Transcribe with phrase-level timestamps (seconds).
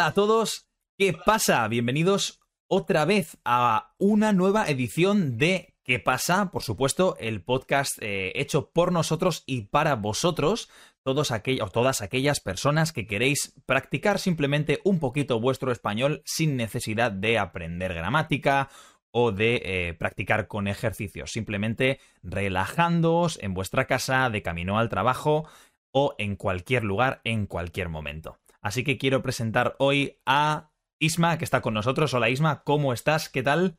[0.00, 0.66] Hola a todos,
[0.96, 1.68] ¿qué pasa?
[1.68, 6.50] Bienvenidos otra vez a una nueva edición de ¿Qué pasa?
[6.50, 10.70] Por supuesto, el podcast eh, hecho por nosotros y para vosotros,
[11.02, 11.30] todos
[11.70, 17.92] todas aquellas personas que queréis practicar simplemente un poquito vuestro español sin necesidad de aprender
[17.92, 18.70] gramática
[19.10, 25.46] o de eh, practicar con ejercicios, simplemente relajándoos en vuestra casa, de camino al trabajo
[25.92, 28.39] o en cualquier lugar, en cualquier momento.
[28.62, 32.12] Así que quiero presentar hoy a Isma, que está con nosotros.
[32.12, 33.30] Hola Isma, ¿cómo estás?
[33.30, 33.78] ¿Qué tal?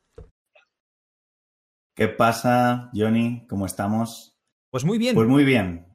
[1.96, 3.46] ¿Qué pasa, Johnny?
[3.48, 4.40] ¿Cómo estamos?
[4.72, 5.14] Pues muy bien.
[5.14, 5.86] Pues muy bien.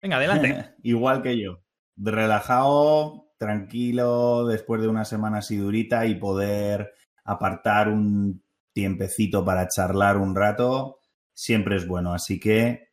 [0.00, 0.74] Venga, adelante.
[0.82, 1.62] Igual que yo.
[1.96, 6.94] Relajado, tranquilo, después de una semana así durita y poder
[7.24, 11.00] apartar un tiempecito para charlar un rato,
[11.34, 12.14] siempre es bueno.
[12.14, 12.88] Así que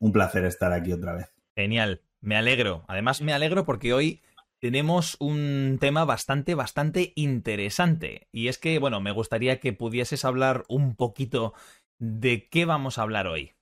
[0.00, 1.32] un placer estar aquí otra vez.
[1.54, 2.84] Genial, me alegro.
[2.88, 4.22] Además, me alegro porque hoy
[4.60, 8.28] tenemos un tema bastante, bastante interesante.
[8.30, 11.54] Y es que, bueno, me gustaría que pudieses hablar un poquito
[11.98, 13.52] de qué vamos a hablar hoy.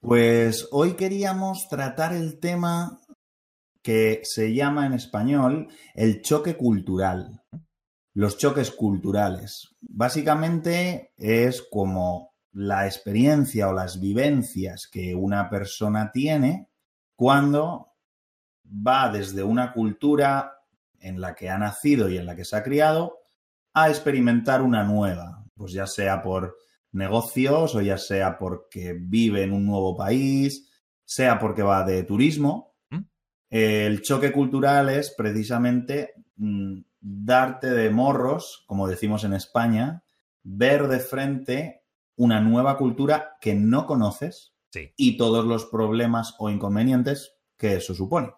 [0.00, 3.00] Pues hoy queríamos tratar el tema
[3.82, 7.42] que se llama en español el choque cultural.
[8.14, 9.76] Los choques culturales.
[9.80, 16.70] Básicamente es como la experiencia o las vivencias que una persona tiene
[17.14, 17.89] cuando
[18.70, 20.58] va desde una cultura
[20.98, 23.18] en la que ha nacido y en la que se ha criado
[23.72, 26.56] a experimentar una nueva, pues ya sea por
[26.92, 30.68] negocios o ya sea porque vive en un nuevo país,
[31.04, 32.74] sea porque va de turismo.
[32.90, 33.00] ¿Mm?
[33.48, 40.02] El choque cultural es precisamente mm, darte de morros, como decimos en España,
[40.42, 41.84] ver de frente
[42.16, 44.54] una nueva cultura que no conoces
[44.96, 48.32] y todos los problemas o inconvenientes que eso supone.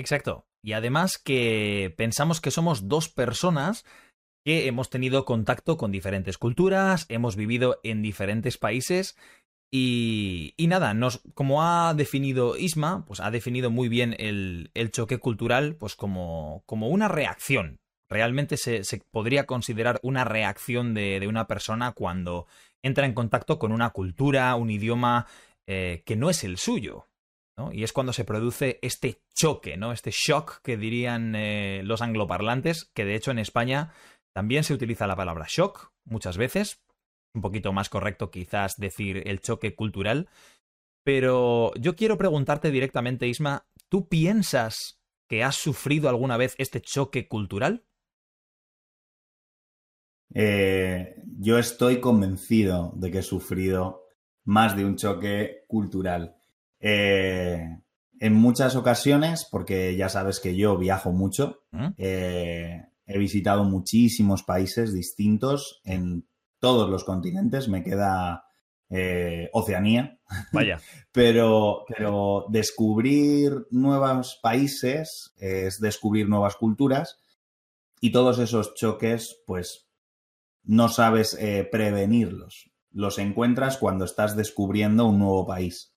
[0.00, 0.46] Exacto.
[0.62, 3.84] Y además que pensamos que somos dos personas
[4.44, 9.16] que hemos tenido contacto con diferentes culturas, hemos vivido en diferentes países
[9.70, 15.76] y, nada, nos, como ha definido Isma, pues ha definido muy bien el, choque cultural
[15.76, 17.78] pues como, como, una reacción.
[18.08, 22.46] Realmente se, podría considerar una reacción de, de, una persona cuando
[22.82, 25.26] entra en contacto con una cultura, un idioma
[25.68, 27.06] eh, que no es el suyo.
[27.72, 29.92] Y es cuando se produce este choque, ¿no?
[29.92, 33.92] Este shock que dirían eh, los angloparlantes, que de hecho en España
[34.32, 36.82] también se utiliza la palabra shock muchas veces.
[37.34, 40.28] Un poquito más correcto quizás decir el choque cultural.
[41.04, 47.28] Pero yo quiero preguntarte directamente, Isma, ¿tú piensas que has sufrido alguna vez este choque
[47.28, 47.84] cultural?
[50.34, 54.04] Eh, yo estoy convencido de que he sufrido
[54.44, 56.36] más de un choque cultural.
[56.80, 57.78] Eh,
[58.18, 61.88] en muchas ocasiones, porque ya sabes que yo viajo mucho, ¿Mm?
[61.96, 66.26] eh, he visitado muchísimos países distintos en
[66.58, 68.44] todos los continentes, me queda
[68.90, 70.18] eh, Oceanía.
[70.52, 70.80] Vaya.
[71.12, 77.18] pero, pero descubrir nuevos países es descubrir nuevas culturas
[78.00, 79.88] y todos esos choques, pues
[80.62, 81.38] no sabes
[81.70, 82.70] prevenirlos.
[82.90, 85.89] Los encuentras cuando estás descubriendo un nuevo país.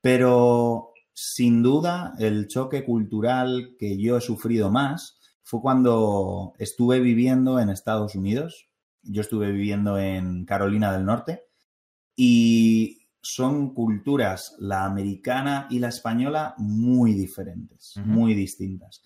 [0.00, 7.58] Pero sin duda el choque cultural que yo he sufrido más fue cuando estuve viviendo
[7.58, 8.68] en Estados Unidos.
[9.02, 11.44] Yo estuve viviendo en Carolina del Norte
[12.14, 19.02] y son culturas, la americana y la española, muy diferentes, muy distintas.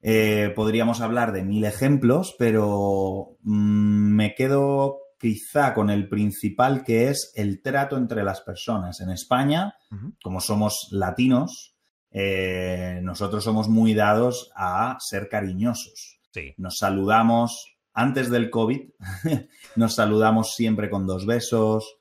[0.00, 7.08] Eh, podríamos hablar de mil ejemplos, pero mm, me quedo quizá con el principal que
[7.08, 9.00] es el trato entre las personas.
[9.00, 9.74] En España,
[10.22, 11.76] como somos latinos,
[12.10, 16.20] eh, nosotros somos muy dados a ser cariñosos.
[16.56, 18.90] Nos saludamos antes del COVID,
[19.76, 21.96] nos saludamos siempre con dos besos.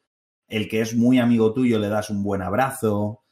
[0.48, 3.24] El que es muy amigo tuyo le das un buen abrazo.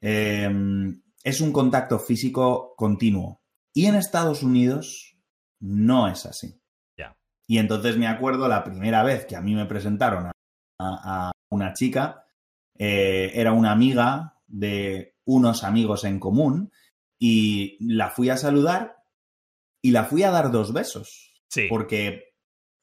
[0.00, 3.42] Em, es un contacto físico continuo.
[3.74, 5.16] Y en Estados Unidos
[5.60, 6.57] no es así.
[7.48, 10.30] Y entonces me acuerdo la primera vez que a mí me presentaron
[10.80, 12.26] a, una chica,
[12.78, 16.70] eh, era una amiga de unos amigos en común
[17.18, 19.02] y la fui a saludar
[19.82, 21.42] y la fui a dar dos besos.
[21.48, 21.66] Sí.
[21.70, 22.34] Porque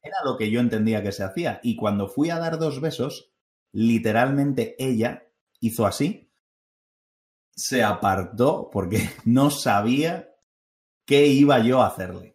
[0.01, 1.59] era lo que yo entendía que se hacía.
[1.61, 3.31] Y cuando fui a dar dos besos,
[3.71, 5.27] literalmente ella
[5.59, 6.31] hizo así,
[7.55, 10.33] se apartó porque no sabía
[11.05, 12.34] qué iba yo a hacerle.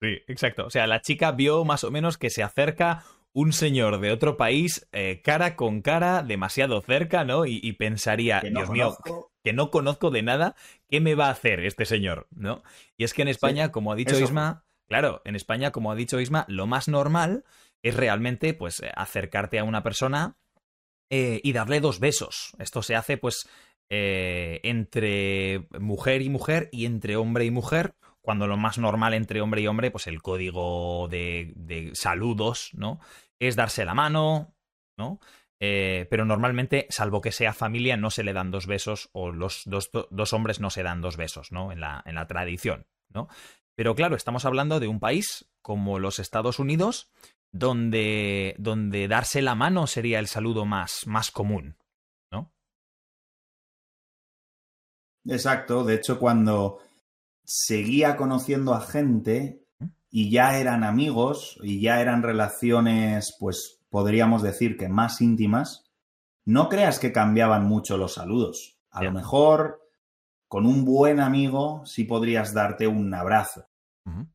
[0.00, 0.66] Sí, exacto.
[0.66, 4.36] O sea, la chica vio más o menos que se acerca un señor de otro
[4.38, 7.44] país eh, cara con cara, demasiado cerca, ¿no?
[7.44, 8.96] Y, pensaría, Dios mío,
[9.44, 10.54] que no conozco de nada,
[10.88, 12.28] ¿qué me va a hacer este señor?
[12.30, 12.62] ¿No?
[12.96, 16.18] Y es que en España, como ha dicho Isma, claro, en España, como ha dicho
[16.18, 17.44] Isma, lo más normal
[17.82, 20.38] es realmente, pues, acercarte a una persona
[21.10, 22.56] eh, y darle dos besos.
[22.58, 23.48] Esto se hace, pues,
[23.90, 27.94] eh, entre mujer y mujer y entre hombre y mujer.
[28.26, 32.98] Cuando lo más normal entre hombre y hombre, pues el código de, saludos, ¿no?
[33.38, 34.52] Es darse la mano,
[34.98, 35.20] ¿no?
[35.60, 39.62] Eh, pero normalmente, salvo que sea familia, no se le dan dos besos o los
[39.64, 41.70] dos, hombres no se dan dos besos, ¿no?
[41.70, 43.28] En la, en la tradición, ¿no?
[43.76, 47.12] Pero claro, estamos hablando de un país como los Estados Unidos,
[47.52, 51.76] donde, donde darse la mano sería el saludo más, más común,
[52.32, 52.50] ¿no?
[55.26, 56.80] Exacto, de hecho cuando
[57.46, 59.62] seguía conociendo a gente
[60.10, 65.84] y ya eran amigos y ya eran relaciones pues podríamos decir que más íntimas,
[66.44, 68.78] no creas que cambiaban mucho los saludos.
[68.90, 69.80] A lo mejor
[70.48, 73.68] con un buen amigo sí podrías darte un abrazo.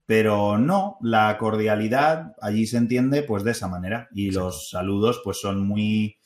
[0.06, 5.40] Pero no, la cordialidad allí se entiende pues de esa manera y los saludos pues
[5.40, 6.18] son muy,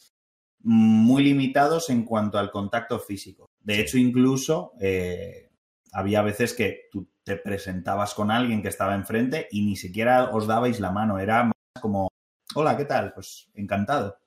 [0.62, 3.52] muy limitados en cuanto al contacto físico.
[3.60, 5.45] De hecho, incluso eh,
[5.96, 10.46] había veces que tú te presentabas con alguien que estaba enfrente y ni siquiera os
[10.46, 12.10] dabais la mano, era más como
[12.54, 13.14] hola, ¿qué tal?
[13.14, 14.18] Pues encantado.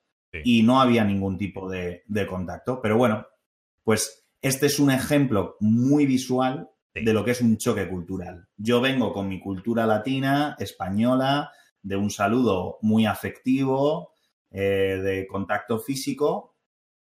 [0.43, 2.81] Y no había ningún tipo de, contacto.
[2.81, 3.25] Pero bueno,
[3.83, 8.47] pues este es un ejemplo muy visual de lo que es un choque cultural.
[8.57, 11.51] Yo vengo con mi cultura latina, española,
[11.83, 14.13] de un saludo muy afectivo,
[14.51, 16.55] eh, de contacto físico,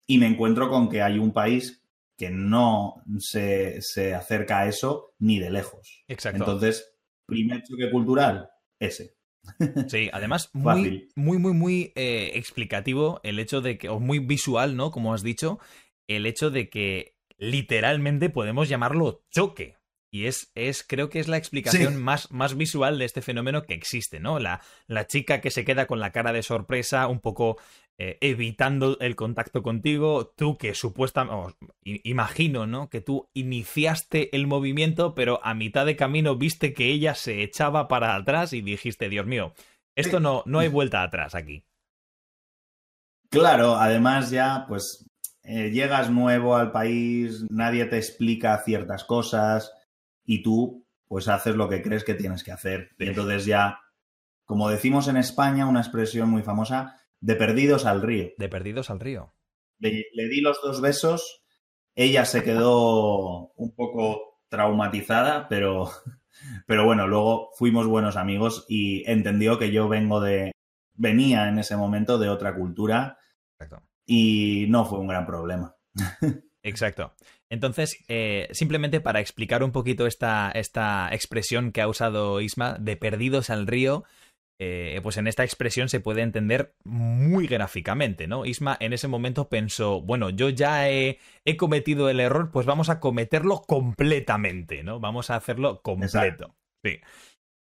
[0.08, 1.83] y me encuentro con que hay un país
[2.18, 6.04] que no se, se acerca a eso ni de lejos.
[6.08, 6.44] Exacto.
[6.44, 6.96] Entonces,
[7.26, 8.50] primer choque cultural,
[8.80, 9.16] ese.
[9.88, 14.76] Sí, además muy, muy, muy, muy eh, explicativo el hecho de que, o muy visual,
[14.76, 14.92] ¿no?
[14.92, 15.60] Como has dicho,
[16.08, 19.78] el hecho de que literalmente podemos llamarlo choque.
[20.12, 23.74] Y es, es creo que es la explicación más, más visual de este fenómeno que
[23.74, 24.38] existe, ¿no?
[24.38, 27.58] La, la chica que se queda con la cara de sorpresa, un poco
[27.98, 32.90] eh, evitando el contacto contigo, tú que supuestamente, imagino, ¿no?
[32.90, 37.88] Que tú iniciaste el movimiento, pero a mitad de camino viste que ella se echaba
[37.88, 39.54] para atrás y dijiste, Dios mío,
[39.96, 41.66] esto no, no hay vuelta atrás aquí.
[43.30, 45.06] Claro, además ya, pues,
[45.44, 49.74] eh, llegas nuevo al país, nadie te explica ciertas cosas
[50.26, 52.90] y tú pues haces lo que crees que tienes que hacer.
[52.98, 53.82] Y entonces ya,
[54.46, 58.32] como decimos en España, una expresión muy famosa, de perdidos al río.
[58.38, 59.34] De perdidos al río.
[59.80, 61.42] Le, di los dos besos,
[61.96, 65.90] ella se quedó un poco traumatizada, pero,
[66.68, 70.52] pero bueno, luego fuimos buenos amigos y entendió que yo vengo de,
[70.96, 73.18] venía en ese momento de otra cultura
[74.06, 75.78] y no fue un gran problema.
[76.62, 77.14] Exacto.
[77.50, 82.98] Entonces, eh, simplemente para explicar un poquito esta, esta expresión que ha usado Isma de
[82.98, 84.04] perdidos al río,
[84.60, 88.46] eh, pues en esta expresión se puede entender muy gráficamente, ¿no?
[88.46, 91.20] Isma en ese momento pensó, bueno, yo ya he,
[91.58, 95.00] cometido el error, pues vamos a cometerlo completamente, ¿no?
[95.00, 96.56] Vamos a hacerlo completo.
[96.84, 97.00] Sí.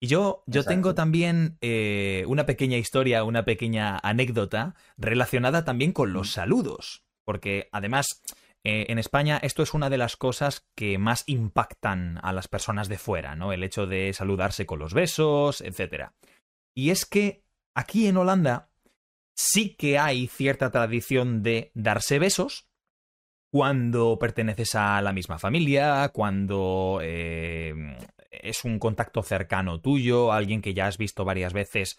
[0.00, 6.12] Y yo, yo tengo también eh, una pequeña historia, una pequeña anécdota relacionada también con
[6.12, 8.20] los saludos, porque además
[8.64, 12.88] eh, en España esto es una de las cosas que más impactan a las personas
[12.88, 13.52] de fuera, ¿no?
[13.52, 16.10] El hecho de saludarse con los besos, etc.
[16.74, 18.70] Y es que aquí en Holanda
[19.34, 22.68] sí que hay cierta tradición de darse besos
[23.50, 27.74] cuando perteneces a la misma familia, cuando eh,
[28.30, 31.98] es un contacto cercano tuyo, alguien que ya has visto varias veces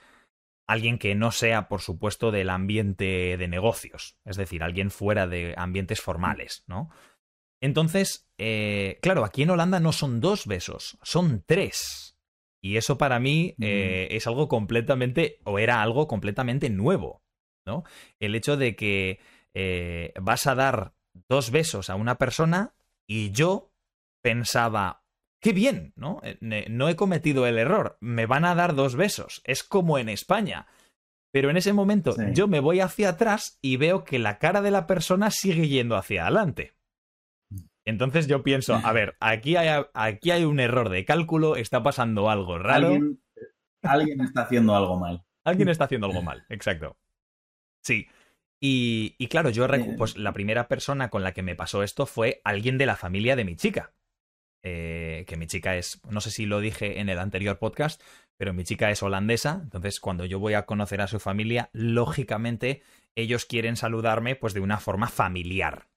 [0.67, 5.53] alguien que no sea, por supuesto, del ambiente de negocios, es decir, alguien fuera de
[5.57, 6.89] ambientes formales, ¿no?
[7.61, 12.12] Entonces, eh, claro, aquí en Holanda no son dos besos, son tres.
[12.63, 17.21] Y eso para mí eh, es algo completamente, o era algo completamente nuevo,
[17.65, 17.83] ¿no?
[18.21, 19.19] El hecho de que
[19.53, 20.93] eh, vas a dar
[21.27, 22.73] dos besos a una persona
[23.05, 23.73] y yo
[24.23, 25.03] pensaba,
[25.41, 26.21] qué bien, ¿no?
[26.23, 26.37] Eh,
[26.69, 30.67] no he cometido el error, me van a dar dos besos, es como en España.
[31.33, 34.71] Pero en ese momento yo me voy hacia atrás y veo que la cara de
[34.71, 36.75] la persona sigue yendo hacia adelante.
[37.85, 42.29] Entonces yo pienso, a ver, aquí hay, aquí hay un error de cálculo, está pasando
[42.29, 42.97] algo raro.
[43.81, 45.25] Alguien, está haciendo algo mal.
[45.43, 46.97] Alguien está haciendo algo mal, exacto.
[47.81, 48.07] Sí.
[48.61, 52.39] Y, y claro, yo pues la primera persona con la que me pasó esto fue
[52.45, 53.93] alguien de la familia de mi chica.
[54.65, 58.01] Eh, que mi chica es, no sé si lo dije en el anterior podcast,
[58.37, 62.81] pero mi chica es holandesa, entonces cuando yo voy a conocer a su familia, lógicamente
[63.13, 65.89] ellos quieren saludarme pues de una forma familiar.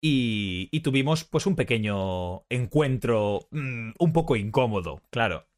[0.00, 5.48] Y, tuvimos pues un pequeño encuentro mm, un poco incómodo, claro.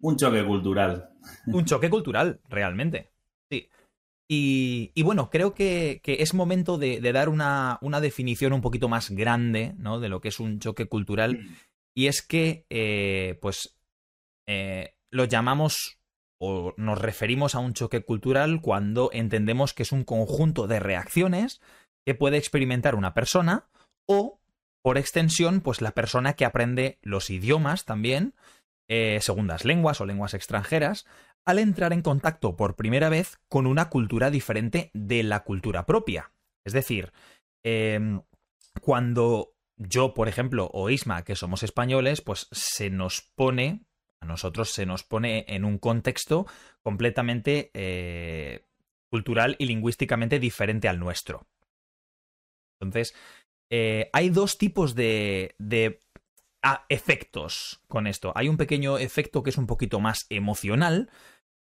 [0.00, 1.10] Un choque cultural.
[1.46, 3.10] Un choque cultural, realmente.
[3.50, 3.68] Sí.
[4.30, 9.98] Y, bueno, creo que, es momento de, dar una, definición un poquito más grande, ¿no?
[9.98, 11.38] De lo que es un choque cultural.
[11.38, 11.56] Mm.
[11.96, 13.76] Y es que, eh, pues,
[14.46, 15.98] eh, lo llamamos
[16.40, 21.60] o nos referimos a un choque cultural cuando entendemos que es un conjunto de reacciones
[22.08, 23.68] que puede experimentar una persona
[24.06, 24.40] o,
[24.80, 28.32] por extensión, pues la persona que aprende los idiomas también,
[28.88, 31.04] eh, segundas lenguas o lenguas extranjeras,
[31.44, 36.32] al entrar en contacto por primera vez con una cultura diferente de la cultura propia.
[36.64, 37.12] Es decir,
[37.62, 38.22] em,
[38.80, 43.82] cuando yo, por ejemplo, o Isma, que somos españoles, pues se nos pone,
[44.20, 46.46] a nosotros se nos pone en un contexto
[46.80, 48.64] completamente eh,
[49.10, 51.46] cultural y lingüísticamente diferente al nuestro.
[52.80, 53.14] Entonces,
[53.70, 56.00] eh, hay dos tipos de, de
[56.88, 58.32] efectos con esto.
[58.34, 61.10] Hay un pequeño efecto que es un poquito más emocional,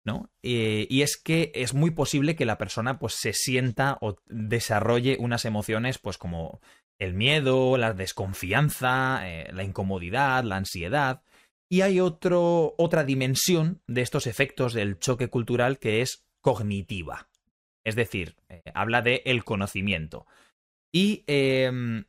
[0.06, 0.30] ¿no?
[0.44, 5.18] Eh, y es que es muy posible que la persona pues se sienta o desarrolle
[5.20, 6.62] unas emociones pues como
[7.00, 11.24] el miedo, la desconfianza, eh, la incomodidad, la ansiedad.
[11.70, 17.28] Y hay otro, otra dimensión de estos efectos del choque cultural que es cognitiva.
[17.84, 18.36] Es decir,
[18.74, 20.28] habla de el conocimiento.
[20.96, 22.06] Y em,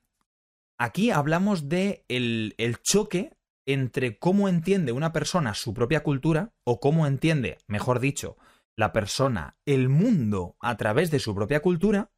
[0.79, 3.33] aquí hablamos de el, choque
[3.67, 8.37] entre cómo entiende una persona su propia cultura, o cómo entiende, mejor dicho,
[8.77, 12.13] la persona el mundo a través de su propia cultura,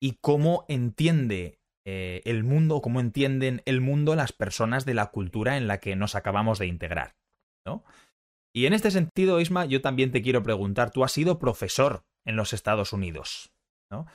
[0.00, 5.06] y cómo entiende eh, el mundo, o cómo entienden el mundo las personas de la
[5.06, 7.16] cultura en la que nos acabamos de integrar.
[7.66, 7.82] ¿no?
[8.54, 12.36] Y en este sentido, Isma, yo también te quiero preguntar, tú has sido profesor en
[12.36, 13.50] los Estados Unidos,
[13.90, 14.06] ¿no?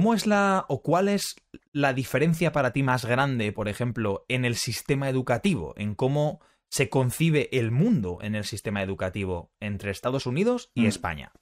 [0.00, 1.36] ¿Cómo es la o cuál es
[1.72, 6.40] la diferencia para ti más grande, por ejemplo, en el sistema educativo, en cómo
[6.70, 10.86] se concibe el mundo en el sistema educativo entre Estados Unidos y mm.
[10.86, 11.32] España?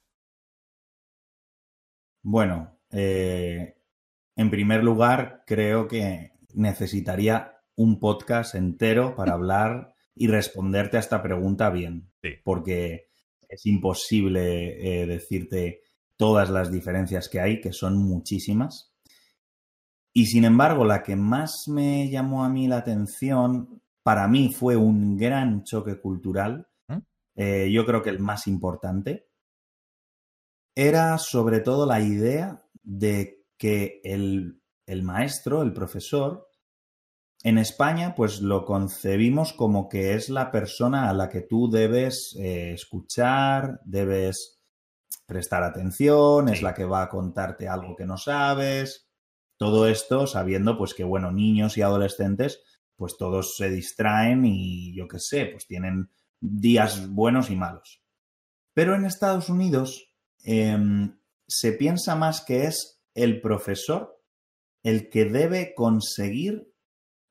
[2.21, 3.77] Bueno, eh,
[4.35, 11.23] en primer lugar, creo que necesitaría un podcast entero para hablar y responderte a esta
[11.23, 12.11] pregunta bien,
[12.43, 13.07] porque
[13.47, 15.83] es imposible eh, decirte
[16.19, 18.93] todas las diferencias que hay, que son muchísimas.
[20.13, 24.75] Y sin embargo, la que más me llamó a mí la atención, para mí fue
[24.75, 26.97] un gran choque cultural, ¿Mm?
[27.37, 29.29] eh, yo creo que el más importante,
[30.75, 34.61] era sobre todo la idea de que el,
[35.03, 36.49] maestro, el profesor,
[37.43, 42.35] en España, pues lo concebimos como que es la persona a la que tú debes
[42.37, 44.58] eh, escuchar, debes
[45.29, 49.07] prestar atención, es la que va a contarte algo que no sabes.
[49.57, 52.61] Todo esto sabiendo pues que, bueno, niños y adolescentes,
[52.95, 56.09] pues todos se distraen y yo qué sé, pues tienen
[56.41, 58.01] días buenos y malos.
[58.73, 64.21] Pero en Estados Unidos em, se piensa más que es el profesor
[64.81, 66.73] el que debe conseguir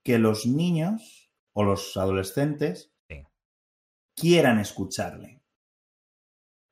[0.04, 2.92] que los niños o los adolescentes
[4.14, 5.37] quieran escucharle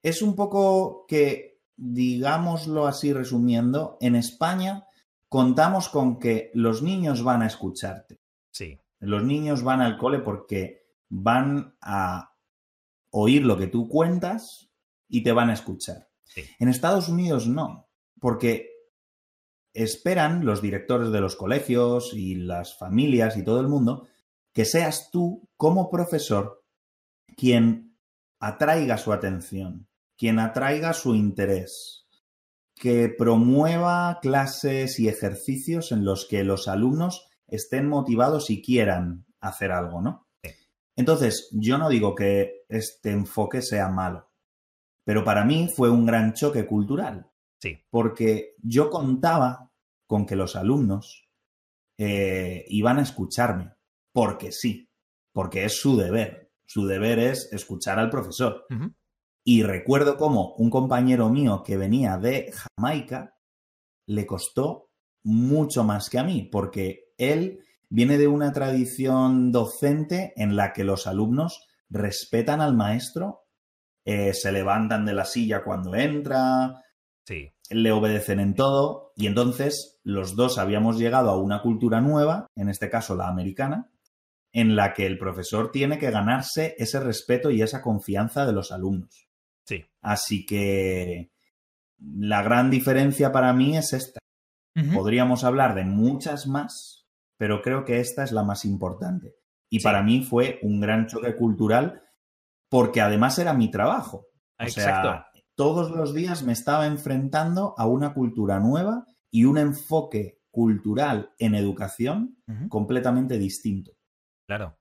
[0.07, 4.87] es un poco que, digámoslo así resumiendo, en España
[5.29, 8.21] contamos con que los niños van a escucharte.
[8.53, 8.81] Sí.
[9.01, 12.37] Los niños van al cole porque van a
[13.11, 14.71] oír lo que tú cuentas
[15.09, 16.09] y te van a escuchar.
[16.61, 17.89] En Estados Unidos no,
[18.21, 18.71] porque
[19.75, 24.07] esperan los directores de los colegios y las familias y todo el mundo
[24.53, 26.65] que seas tú como profesor
[27.37, 27.99] quien
[28.39, 32.07] atraiga su atención, quien atraiga su interés,
[32.75, 39.73] que promueva clases y ejercicios en los que los alumnos estén motivados y quieran hacer
[39.73, 40.27] algo, ¿no?
[40.99, 44.31] Entonces, yo no digo que este enfoque sea malo,
[45.05, 47.31] pero para mí fue un gran choque cultural.
[47.61, 47.79] Sí.
[47.91, 49.71] Porque yo contaba
[50.07, 51.29] con que los alumnos
[51.99, 53.75] eh, iban a escucharme,
[54.13, 54.91] porque sí,
[55.33, 56.51] porque es su deber.
[56.65, 58.67] Su deber es escuchar al profesor.
[59.49, 63.37] Y recuerdo cómo un compañero mío que venía de Jamaica
[64.05, 64.91] le costó
[65.23, 70.83] mucho más que a mí, porque él viene de una tradición docente en la que
[70.83, 73.45] los alumnos respetan al maestro,
[74.05, 76.83] eh, se levantan de la silla cuando entra,
[77.25, 77.53] sí.
[77.71, 82.69] le obedecen en todo, y entonces los dos habíamos llegado a una cultura nueva, en
[82.69, 83.93] este caso la americana,
[84.51, 88.73] en la que el profesor tiene que ganarse ese respeto y esa confianza de los
[88.73, 89.26] alumnos.
[89.67, 89.85] Sí.
[90.01, 91.33] Así que
[91.99, 94.21] la gran diferencia para mí es esta.
[94.95, 97.07] Podríamos hablar de muchas más,
[97.39, 99.35] pero creo que esta es la más importante.
[99.71, 102.03] Y para mí fue un gran choque cultural
[102.69, 104.27] porque además era mi trabajo.
[104.59, 110.41] O sea, todos los días me estaba enfrentando a una cultura nueva y un enfoque
[110.51, 112.37] cultural en educación
[112.69, 113.93] completamente distinto.
[114.47, 114.79] Claro.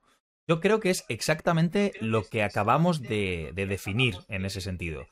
[0.48, 5.08] Yo creo que es exactamente lo que acabamos de, definir en ese sentido.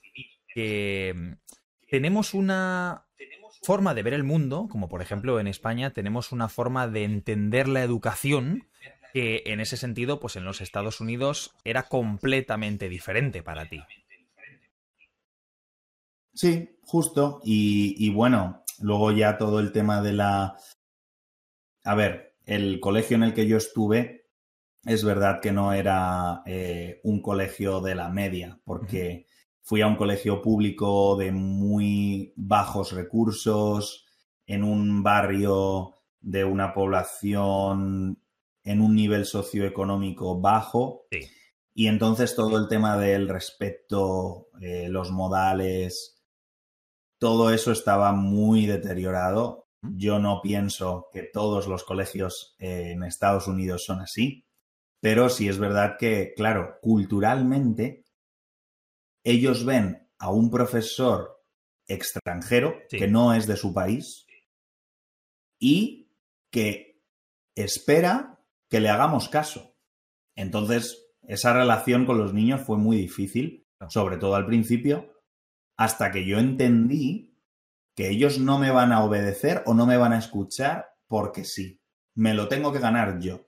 [0.54, 1.34] Que mm,
[1.90, 3.06] tenemos una
[3.64, 7.68] forma de ver el mundo, como por ejemplo en España tenemos una forma de entender
[7.68, 8.68] la educación
[9.14, 13.80] que en ese sentido, pues en los Estados Unidos era completamente diferente para ti.
[16.34, 17.40] Sí, justo.
[17.44, 20.58] Y, bueno, luego ya todo el tema de la...
[21.84, 24.23] A ver, el colegio en el que yo estuve
[24.86, 29.28] es verdad que no era eh, un colegio de la media, porque
[29.62, 34.06] fui a un colegio público de muy bajos recursos,
[34.46, 38.20] en un barrio de una población
[38.64, 41.06] en un nivel socioeconómico bajo.
[41.74, 46.24] Y entonces todo el tema del respeto, eh, los modales,
[47.18, 49.68] todo eso estaba muy deteriorado.
[49.82, 54.46] Yo no pienso que todos los colegios eh, en Estados Unidos son así,
[55.04, 58.06] pero sí es verdad que, claro, culturalmente,
[59.26, 61.44] ellos ven a un profesor
[61.90, 64.26] extranjero que no es de su país
[65.60, 66.10] y
[66.50, 67.04] que
[67.54, 69.76] espera que le hagamos caso.
[70.38, 75.22] Entonces, esa relación con los niños fue muy difícil, sobre todo al principio,
[75.76, 77.38] hasta que yo entendí
[77.94, 81.82] que ellos no me van a obedecer o no me van a escuchar porque sí.
[82.16, 83.46] Me lo tengo que ganar yo.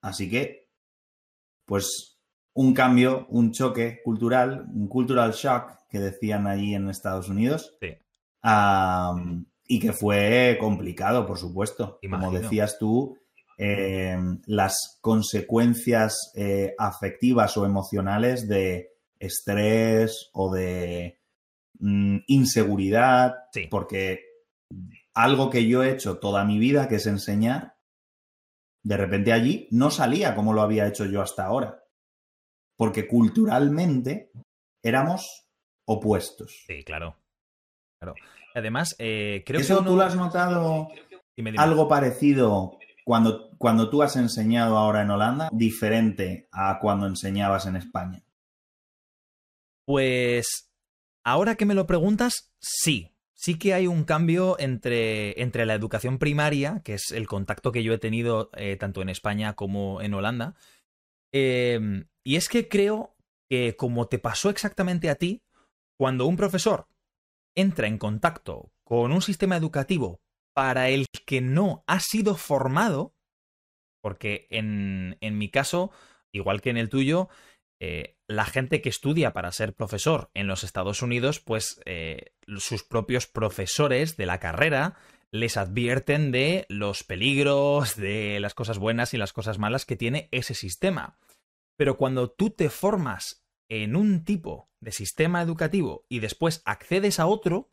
[0.00, 0.65] Así que,
[1.66, 2.18] pues,
[2.54, 7.76] un cambio, un choque cultural, un cultural shock que decían allí en Estados Unidos.
[7.80, 7.96] Sí.
[9.68, 11.98] y que fue complicado, por supuesto.
[12.08, 13.18] Como decías tú,
[13.58, 21.18] eh, las consecuencias eh, afectivas o emocionales de estrés o de
[21.78, 23.34] Mm, inseguridad,
[23.70, 24.20] porque
[25.14, 27.75] algo que yo he hecho toda mi vida, que es enseñar,
[28.86, 31.82] de repente allí no salía como lo había hecho yo hasta ahora.
[32.78, 34.30] Porque culturalmente
[34.84, 35.48] éramos
[35.88, 36.64] opuestos.
[36.66, 37.16] Sí, claro.
[38.00, 38.14] claro.
[38.54, 39.86] Además, eh, creo ¿Eso que.
[39.86, 40.88] tú lo has notado
[41.58, 47.76] algo parecido cuando, cuando tú has enseñado ahora en Holanda, diferente a cuando enseñabas en
[47.76, 48.22] España?
[49.84, 50.66] Pues
[51.26, 53.15] Ahora que me lo preguntas, sí.
[53.36, 57.82] Sí que hay un cambio entre, entre la educación primaria, que es el contacto que
[57.82, 60.54] yo he tenido eh, tanto en España como en Holanda.
[61.32, 63.14] Em, y es que creo
[63.50, 65.42] que como te pasó exactamente a ti,
[65.98, 66.88] cuando un profesor
[67.54, 70.20] entra en contacto con un sistema educativo
[70.54, 73.14] para el que no ha sido formado,
[74.02, 75.90] porque en, en mi caso,
[76.32, 77.28] igual que en el tuyo,
[77.80, 82.82] eh, la gente que estudia para ser profesor en los Estados Unidos, pues eh, sus
[82.82, 84.96] propios profesores de la carrera
[85.30, 90.28] les advierten de los peligros, de las cosas buenas y las cosas malas que tiene
[90.30, 91.18] ese sistema.
[91.76, 97.26] Pero cuando tú te formas en un tipo de sistema educativo y después accedes a
[97.26, 97.68] otro,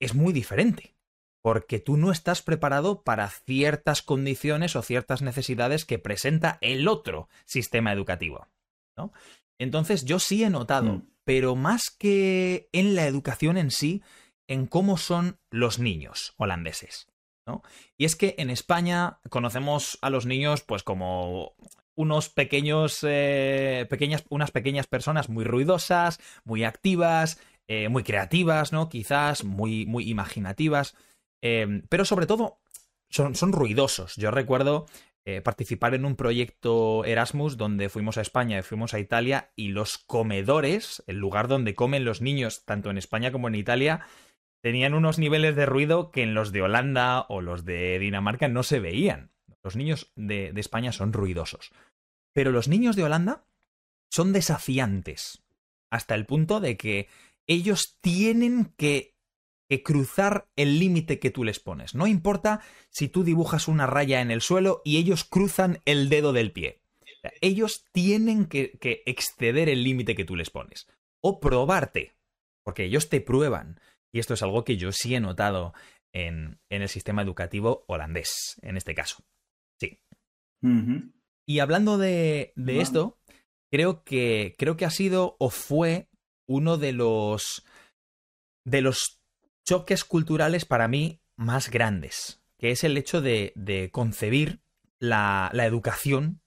[0.00, 0.94] es muy diferente.
[1.42, 7.28] Porque tú no estás preparado para ciertas condiciones o ciertas necesidades que presenta el otro
[7.44, 8.48] sistema educativo.
[9.58, 11.08] Entonces yo sí he notado, mm.
[11.28, 14.02] Pero más que en la educación en sí,
[14.46, 17.06] en cómo son los niños holandeses.
[17.98, 21.52] Y es que en España conocemos a los niños pues como
[21.94, 28.88] unos pequeños, eh, pequeñas, unas pequeñas personas muy ruidosas, muy activas, eh, muy creativas, ¿no?
[28.88, 30.96] Quizás muy, muy imaginativas,
[31.42, 32.58] eh, pero sobre todo
[33.10, 34.16] son, son, ruidosos.
[34.16, 34.86] Yo recuerdo
[35.30, 39.68] eh, participar en un proyecto Erasmus donde fuimos a España y fuimos a Italia y
[39.68, 44.06] los comedores, el lugar donde comen los niños, tanto en España como en Italia,
[44.62, 48.62] tenían unos niveles de ruido que en los de Holanda o los de Dinamarca no
[48.62, 49.30] se veían.
[49.62, 51.72] Los niños de, de España son ruidosos.
[52.32, 53.44] Pero los niños de Holanda
[54.08, 55.42] son desafiantes,
[55.90, 57.06] hasta el punto de que
[57.46, 59.17] ellos tienen que
[59.68, 61.94] que cruzar el límite que tú les pones.
[61.94, 66.32] No importa si tú dibujas una raya en el suelo y ellos cruzan el dedo
[66.32, 66.80] del pie.
[67.40, 70.86] Ellos tienen que, exceder el límite que tú les pones.
[71.20, 72.14] O probarte,
[72.64, 73.80] porque ellos te prueban.
[74.12, 75.74] Y esto es algo que yo sí he notado
[76.14, 79.22] en, el sistema educativo holandés, en este caso.
[79.78, 80.00] Sí.
[81.46, 83.18] Y hablando de, esto,
[83.70, 86.08] creo que, creo que ha sido o fue
[86.48, 87.66] uno de los,
[88.64, 89.17] de los
[89.68, 94.62] choques culturales para mí más grandes, que es el hecho de, concebir
[94.98, 96.40] la, educación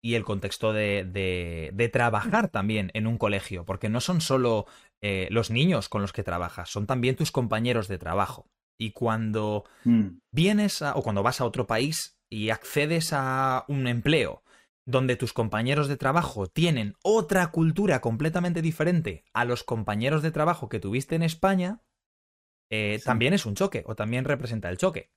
[0.00, 4.66] y el contexto de, trabajar también en un colegio, porque no son solo
[5.00, 8.46] eh, los niños con los que trabajas, son también tus compañeros de trabajo.
[8.78, 10.18] Y cuando mm.
[10.30, 14.44] vienes o cuando vas a otro país y accedes a un empleo
[14.86, 20.68] donde tus compañeros de trabajo tienen otra cultura completamente diferente a los compañeros de trabajo
[20.68, 21.82] que tuviste en España,
[22.70, 25.10] eh, también es un choque o también representa el choque.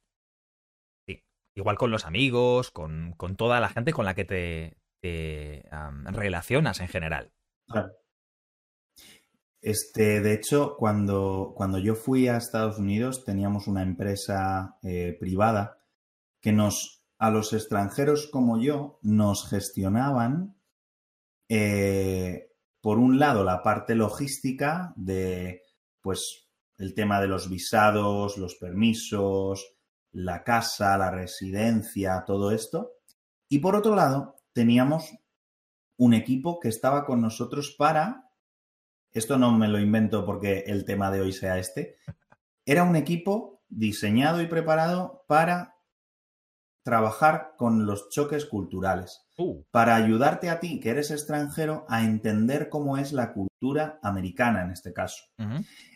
[1.07, 1.23] Sí.
[1.55, 4.77] Igual con los amigos, con, toda la gente con la que te,
[6.11, 7.31] relacionas en general.
[9.61, 15.77] Este, de hecho, cuando, cuando, yo fui a Estados Unidos teníamos una empresa eh, privada
[16.41, 20.57] que nos a los extranjeros como yo nos gestionaban,
[21.47, 25.61] eh, por un lado, la parte logística de,
[26.01, 26.42] pues,
[26.83, 29.73] el tema de los visados, los permisos,
[30.11, 32.91] la casa, la residencia, todo esto.
[33.47, 35.09] Y por otro lado, teníamos
[35.95, 38.29] un equipo que estaba con nosotros para,
[39.13, 41.95] esto no me lo invento porque el tema de hoy sea este,
[42.65, 45.72] era un equipo diseñado y preparado para
[46.83, 49.63] trabajar con los choques culturales, uh.
[49.71, 54.71] para ayudarte a ti, que eres extranjero, a entender cómo es la cultura americana en
[54.71, 55.23] este caso.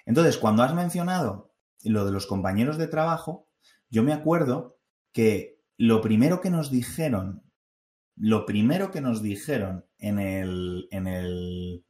[0.06, 3.48] Entonces, cuando has mencionado lo de los compañeros de trabajo,
[3.90, 4.80] yo me acuerdo
[5.12, 7.44] que lo primero que nos dijeron,
[8.16, 11.86] lo primero que nos dijeron en el, en el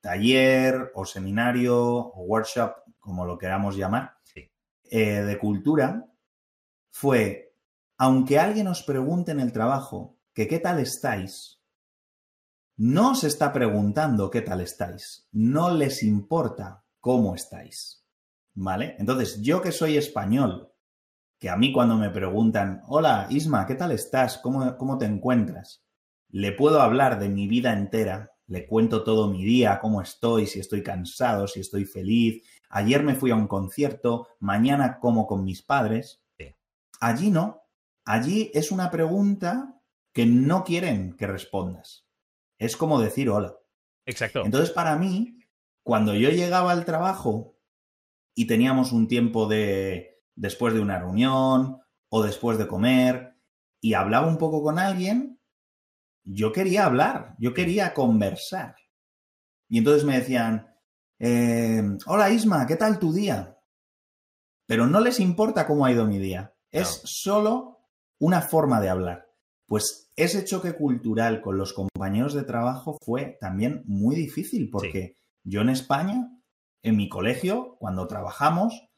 [0.00, 4.16] taller o seminario o workshop, como lo queramos llamar,
[4.90, 6.06] eh, de cultura,
[6.90, 7.43] fue
[8.04, 11.58] aunque alguien os pregunte en el trabajo que qué tal estáis,
[12.76, 18.04] no os está preguntando qué tal estáis, no les importa cómo estáis.
[18.52, 18.94] ¿Vale?
[18.98, 20.70] Entonces, yo que soy español,
[21.38, 24.36] que a mí cuando me preguntan, hola Isma, ¿qué tal estás?
[24.36, 25.82] ¿Cómo, cómo te encuentras?
[26.28, 30.60] Le puedo hablar de mi vida entera, le cuento todo mi día, cómo estoy, si
[30.60, 32.46] estoy cansado, si estoy feliz.
[32.68, 36.20] Ayer me fui a un concierto, mañana como con mis padres.
[37.00, 37.63] Allí no,
[38.04, 39.80] allí es una pregunta
[40.12, 42.06] que no quieren que respondas.
[42.58, 43.56] Es como decir hola.
[44.06, 44.42] Exacto.
[44.44, 45.38] Entonces, para mí,
[45.82, 47.58] cuando yo llegaba al trabajo
[48.34, 53.36] y teníamos un tiempo de después de una reunión o después de comer
[53.80, 55.40] y hablaba un poco con alguien,
[56.24, 58.76] yo quería hablar, yo quería conversar.
[59.68, 60.74] Y entonces me decían,
[61.18, 63.58] eh, hola Isma, ¿qué tal tu día?
[64.66, 66.54] Pero no les importa cómo ha ido mi día.
[66.70, 67.73] Es solo
[68.18, 69.28] una forma de hablar.
[69.66, 75.62] Pues ese choque cultural con los compañeros de trabajo fue también muy difícil porque yo
[75.62, 76.30] en España,
[76.82, 78.88] en mi colegio, cuando trabajamos,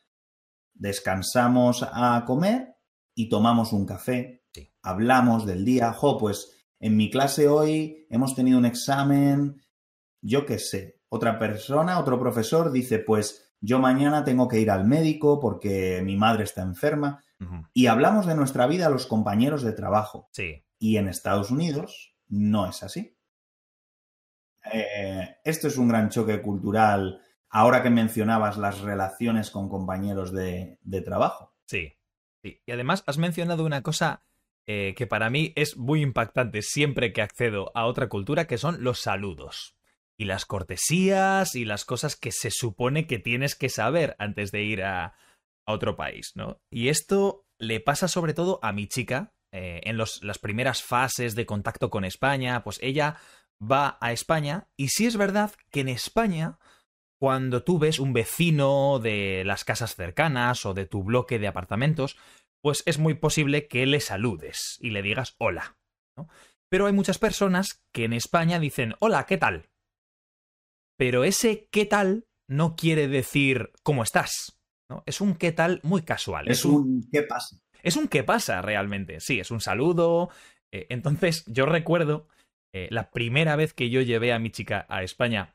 [0.75, 2.77] descansamos a comer
[3.15, 4.45] y tomamos un café,
[4.83, 9.63] hablamos del día, jo, pues en mi clase hoy hemos tenido un examen,
[10.21, 14.87] yo qué sé, otra persona, otro profesor dice, pues yo mañana tengo que ir al
[14.87, 17.25] médico porque mi madre está enferma.
[17.75, 20.29] Y hablamos de nuestra vida a los compañeros de trabajo.
[20.33, 20.65] Sí.
[20.79, 23.17] Y en Estados Unidos no es así.
[24.73, 30.79] Eh, esto es un gran choque cultural ahora que mencionabas las relaciones con compañeros de,
[31.05, 31.55] trabajo.
[31.67, 31.97] Sí,
[32.43, 32.63] sí.
[32.67, 34.25] Y además has mencionado una cosa
[34.67, 38.83] eh, que para mí es muy impactante siempre que accedo a otra cultura, que son
[38.83, 39.77] los saludos.
[40.19, 44.63] Y las cortesías y las cosas que se supone que tienes que saber antes de
[44.63, 45.15] ir a,
[45.67, 46.59] a otro país, ¿no?
[46.71, 51.47] Y esto le pasa sobre todo a mi chica eh, en las primeras fases de
[51.47, 53.17] contacto con España, pues ella
[53.61, 56.59] va a España y sí es verdad que en España
[57.19, 62.17] cuando tú ves un vecino de las casas cercanas o de tu bloque de apartamentos,
[62.63, 65.77] pues es muy posible que le saludes y le digas hola.
[66.69, 69.71] Pero hay muchas personas que en España dicen hola, ¿qué tal?
[70.99, 72.27] Pero ese ¿qué tal?
[72.49, 74.56] no quiere decir ¿cómo estás?
[75.05, 76.49] Es un qué tal muy casual.
[76.49, 77.61] Es, un, qué pasa.
[77.83, 80.31] Es un qué pasa realmente, sí, es un saludo.
[80.73, 82.29] Eh, entonces yo recuerdo
[82.73, 85.55] eh, la primera vez que yo llevé a mi chica a España,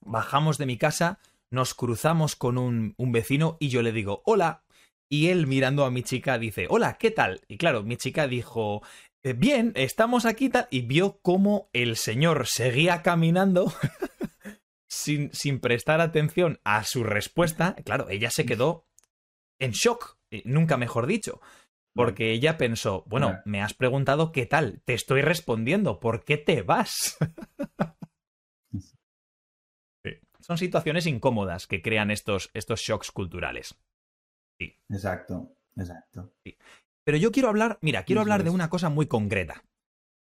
[0.00, 1.18] bajamos de mi casa,
[1.50, 4.64] nos cruzamos con un, vecino y yo le digo, hola.
[5.10, 7.40] Y él mirando a mi chica dice, hola, ¿qué tal?
[7.48, 8.82] Y claro, mi chica dijo,
[9.22, 13.72] eh, bien, estamos aquí tal, y vio cómo el señor seguía caminando
[14.88, 18.86] sin, sin prestar atención a su respuesta, claro, ella se quedó
[19.58, 21.40] en shock, nunca mejor dicho.
[21.94, 26.62] Porque ella pensó, bueno, me has preguntado qué tal, te estoy respondiendo, ¿por qué te
[26.62, 27.18] vas?
[30.40, 33.74] Son situaciones incómodas que crean estos, estos shocks culturales.
[34.58, 34.78] Sí.
[34.88, 36.32] Exacto, exacto.
[37.04, 39.64] Pero yo quiero hablar, mira, quiero hablar de una cosa muy concreta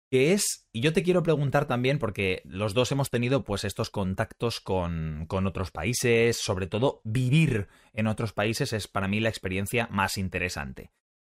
[0.10, 3.90] que es, y yo te quiero preguntar también, porque los dos hemos tenido pues estos
[3.90, 9.30] contactos con, con, otros países, sobre todo vivir en otros países es para mí la
[9.30, 10.92] experiencia más interesante.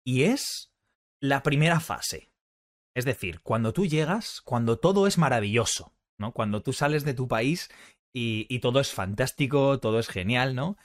[0.05, 0.73] Y es
[1.21, 2.31] la primera fase.
[2.95, 6.33] Es decir, cuando tú llegas, cuando todo es maravilloso, ¿no?
[6.33, 7.71] Cuando tú sales de tu país
[8.13, 10.77] y, y todo es fantástico, todo es genial, ¿no?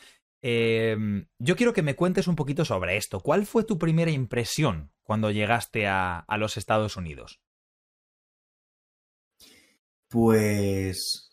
[0.41, 3.19] Eh, yo quiero que me cuentes un poquito sobre esto.
[3.19, 7.41] ¿Cuál fue tu primera impresión cuando llegaste a, a los Estados Unidos?
[10.07, 11.31] Pues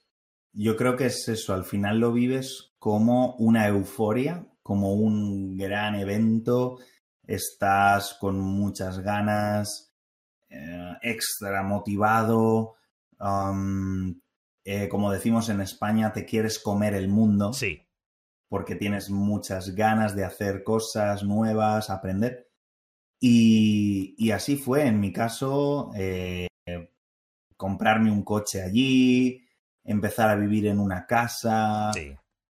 [0.52, 5.94] yo creo que es eso, al final lo vives como una euforia, como un gran
[5.94, 6.78] evento,
[7.26, 9.92] estás con muchas ganas,
[10.48, 12.74] eh, extra motivado,
[13.18, 14.14] um,
[14.64, 17.52] eh, como decimos en España, te quieres comer el mundo.
[17.52, 17.86] Sí.
[18.48, 22.50] Porque tienes muchas ganas de hacer cosas nuevas, aprender.
[23.18, 26.48] Y, y así fue, en mi caso, eh,
[27.62, 29.40] comprarme un coche allí,
[29.84, 31.92] empezar a vivir en una casa.
[31.94, 32.12] Sí.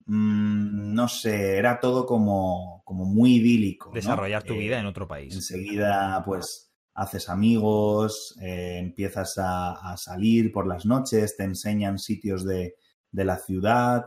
[0.07, 3.92] Mmm, no sé, era todo como, como muy idílico.
[3.95, 4.49] Desarrollar ¿no?
[4.49, 5.33] tu eh, vida en otro país.
[5.33, 12.45] Enseguida, pues, haces amigos, eh, empiezas a, a, salir por las noches, te enseñan sitios
[12.45, 12.75] de,
[13.12, 14.07] de la ciudad,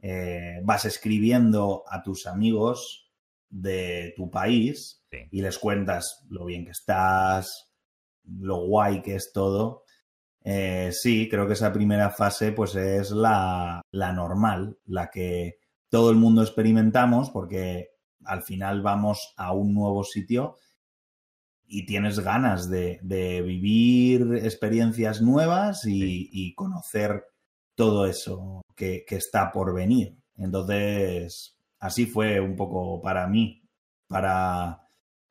[0.00, 3.10] eh, vas escribiendo a tus amigos
[3.48, 5.18] de tu país sí.
[5.32, 7.72] y les cuentas lo bien que estás,
[8.22, 9.85] lo guay que es todo.
[10.48, 16.10] Eh, sí, creo que esa primera fase pues es la, la, normal, la que todo
[16.10, 17.88] el mundo experimentamos porque
[18.24, 20.56] al final vamos a un nuevo sitio
[21.66, 26.28] y tienes ganas de, de vivir experiencias nuevas y, Sí.
[26.30, 27.24] y conocer
[27.74, 30.16] todo eso que, que está por venir.
[30.36, 33.64] Entonces, así fue un poco para mí.
[34.06, 34.80] Para,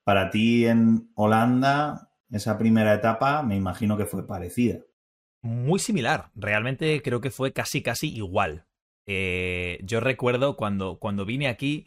[0.04, 4.80] para ti en Holanda, esa primera etapa me imagino que fue parecida.
[5.46, 8.66] Muy similar, realmente creo que fue casi casi igual.
[9.06, 11.86] Eh, yo recuerdo cuando, cuando vine aquí,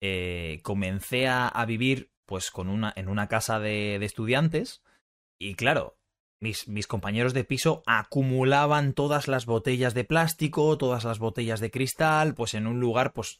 [0.00, 4.84] eh, comencé a, a, vivir pues con una, en una casa de, de estudiantes
[5.36, 5.96] y claro,
[6.40, 11.72] mis, mis, compañeros de piso acumulaban todas las botellas de plástico, todas las botellas de
[11.72, 13.38] cristal, pues en un lugar, pues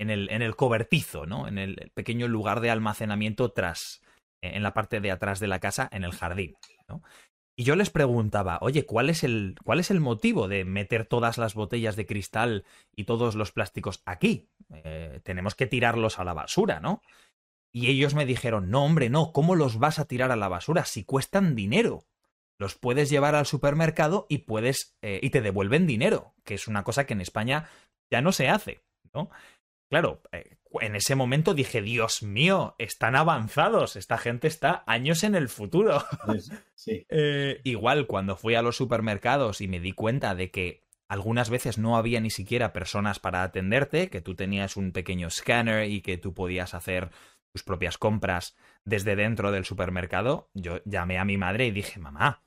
[0.00, 1.46] en el, en el cobertizo, ¿no?
[1.46, 4.02] En el pequeño lugar de almacenamiento tras,
[4.42, 6.56] en la parte de atrás de la casa, en el jardín,
[6.88, 7.04] ¿no?
[7.58, 11.38] Y yo les preguntaba, oye, ¿cuál es, el, ¿cuál es el motivo de meter todas
[11.38, 12.64] las botellas de cristal
[12.94, 14.50] y todos los plásticos aquí?
[14.70, 17.00] Eh, tenemos que tirarlos a la basura, ¿no?
[17.72, 20.84] Y ellos me dijeron, no, hombre, no, ¿cómo los vas a tirar a la basura
[20.84, 22.04] si cuestan dinero?
[22.58, 26.84] Los puedes llevar al supermercado y puedes eh, y te devuelven dinero, que es una
[26.84, 27.70] cosa que en España
[28.10, 28.82] ya no se hace,
[29.14, 29.30] ¿no?
[29.88, 35.34] Claro, eh, en ese momento dije, Dios mío, están avanzados, esta gente está años en
[35.34, 36.04] el futuro.
[36.74, 37.06] Sí.
[37.08, 41.78] eh, igual cuando fui a los supermercados y me di cuenta de que algunas veces
[41.78, 46.18] no había ni siquiera personas para atenderte, que tú tenías un pequeño scanner y que
[46.18, 47.10] tú podías hacer
[47.52, 52.42] tus propias compras desde dentro del supermercado, yo llamé a mi madre y dije, mamá,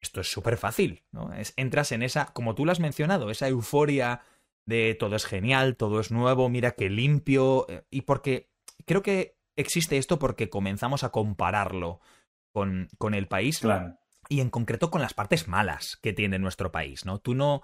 [0.00, 1.32] esto es súper fácil, ¿no?
[1.32, 4.22] Es, entras en esa, como tú lo has mencionado, esa euforia
[4.66, 8.50] de todo es genial, todo es nuevo, mira qué limpio, eh, y porque
[8.86, 12.00] creo que existe esto porque comenzamos a compararlo
[12.52, 13.98] con, con el país claro.
[14.28, 17.18] y en concreto con las partes malas que tiene nuestro país, ¿no?
[17.18, 17.62] Tú no,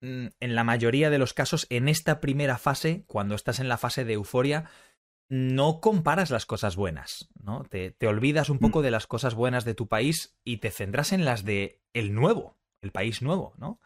[0.00, 3.78] mm, en la mayoría de los casos, en esta primera fase, cuando estás en la
[3.78, 4.68] fase de euforia,
[5.28, 7.64] no comparas las cosas buenas, ¿no?
[7.64, 11.12] Te, te olvidas un poco de las cosas buenas de tu país y te centras
[11.12, 13.80] en las de el nuevo, el país nuevo, ¿no?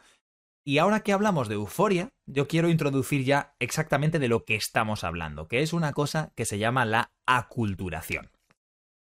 [0.69, 5.05] Y ahora que hablamos de euforia, yo quiero introducir ya exactamente de lo que estamos
[5.05, 8.33] hablando, que es una cosa que se llama la aculturación.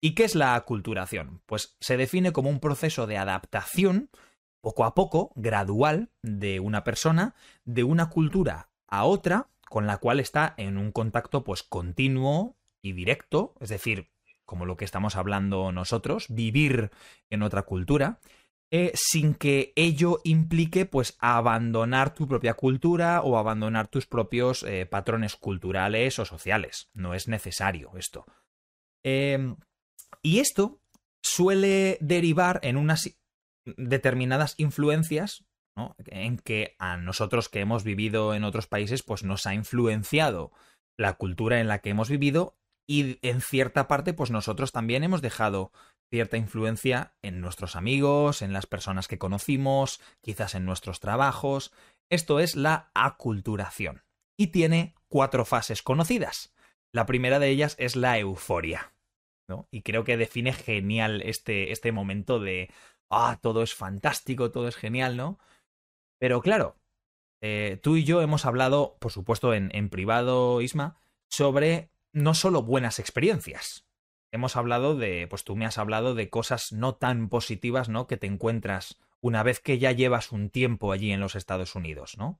[0.01, 1.43] ¿Y qué es la aculturación?
[1.45, 4.09] Pues se define como un proceso de adaptación,
[4.59, 10.19] poco a poco, gradual, de una persona, de una cultura a otra, con la cual
[10.19, 14.09] está en un contacto pues continuo y directo, es decir,
[14.45, 16.89] como lo que estamos hablando nosotros, vivir
[17.29, 18.19] en otra cultura,
[18.73, 24.85] eh, sin que ello implique pues abandonar tu propia cultura o abandonar tus propios eh,
[24.85, 26.89] patrones culturales o sociales.
[26.93, 28.25] No es necesario esto.
[29.03, 29.55] Eh,
[30.23, 30.79] y esto
[31.21, 33.17] suele derivar en unas
[33.65, 35.45] determinadas influencias
[36.05, 40.51] en que a nosotros que hemos vivido en otros países pues nos ha influenciado
[40.97, 42.57] la cultura en la que hemos vivido
[42.87, 45.71] y en cierta parte pues nosotros también hemos dejado
[46.11, 51.73] cierta influencia en nuestros amigos, en las personas que conocimos, quizás en nuestros trabajos.
[52.09, 54.03] Esto es la aculturación.
[54.37, 56.53] Y tiene cuatro fases conocidas.
[56.93, 58.93] La primera de ellas es la euforia.
[59.47, 59.69] ¿no?
[59.71, 62.69] Y creo que define genial este, este momento de,
[63.09, 65.39] ah, todo es fantástico, todo es genial, ¿no?
[66.19, 66.75] Pero claro,
[67.41, 72.63] eh, tú y yo hemos hablado, por supuesto, en, en privado, Isma, sobre no solo
[72.63, 73.85] buenas experiencias.
[74.31, 78.07] Hemos hablado de, pues tú me has hablado de cosas no tan positivas, ¿no?
[78.07, 82.15] Que te encuentras una vez que ya llevas un tiempo allí en los Estados Unidos,
[82.17, 82.39] ¿no?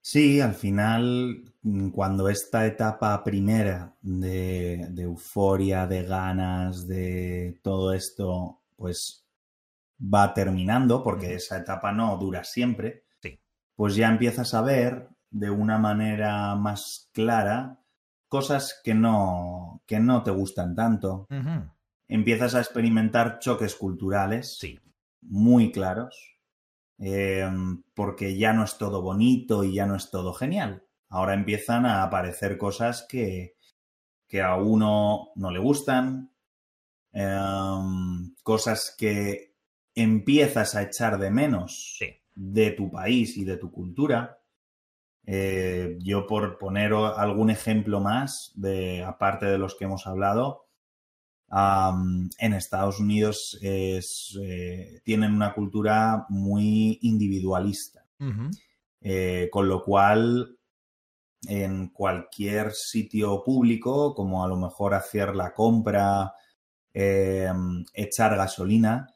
[0.00, 7.92] Sí, al final, mm, cuando esta etapa primera de, de, euforia, de ganas, de todo
[7.92, 9.24] esto, pues
[10.02, 13.38] va terminando, porque esa etapa no dura siempre, sí.
[13.76, 17.81] pues ya empiezas a ver de una manera más clara
[18.32, 21.26] cosas que no, que no te gustan tanto.
[21.28, 21.70] Uh -huh.
[22.08, 24.80] Empiezas a experimentar choques culturales sí.
[25.20, 26.38] muy claros
[26.98, 27.46] eh,
[27.92, 30.82] porque ya no es todo bonito y ya no es todo genial.
[31.10, 33.56] Ahora empiezan a aparecer cosas que,
[34.26, 36.32] que a uno no le gustan,
[37.12, 37.38] eh,
[38.42, 39.56] cosas que
[39.94, 42.06] empiezas a echar de menos sí.
[42.34, 44.41] de tu país y de tu cultura.
[45.24, 50.66] Eh, yo por poner algún ejemplo más, de, aparte de los que hemos hablado,
[51.52, 58.50] Um, en Estados Unidos es, eh, tienen una cultura muy individualista, uh -huh.
[59.02, 60.56] eh, con lo cual
[61.46, 66.32] en cualquier sitio público, como a lo mejor hacer la compra,
[66.94, 69.14] echar gasolina,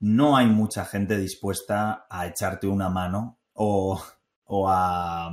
[0.00, 4.02] no hay mucha gente dispuesta a echarte una mano o,
[4.44, 5.30] o a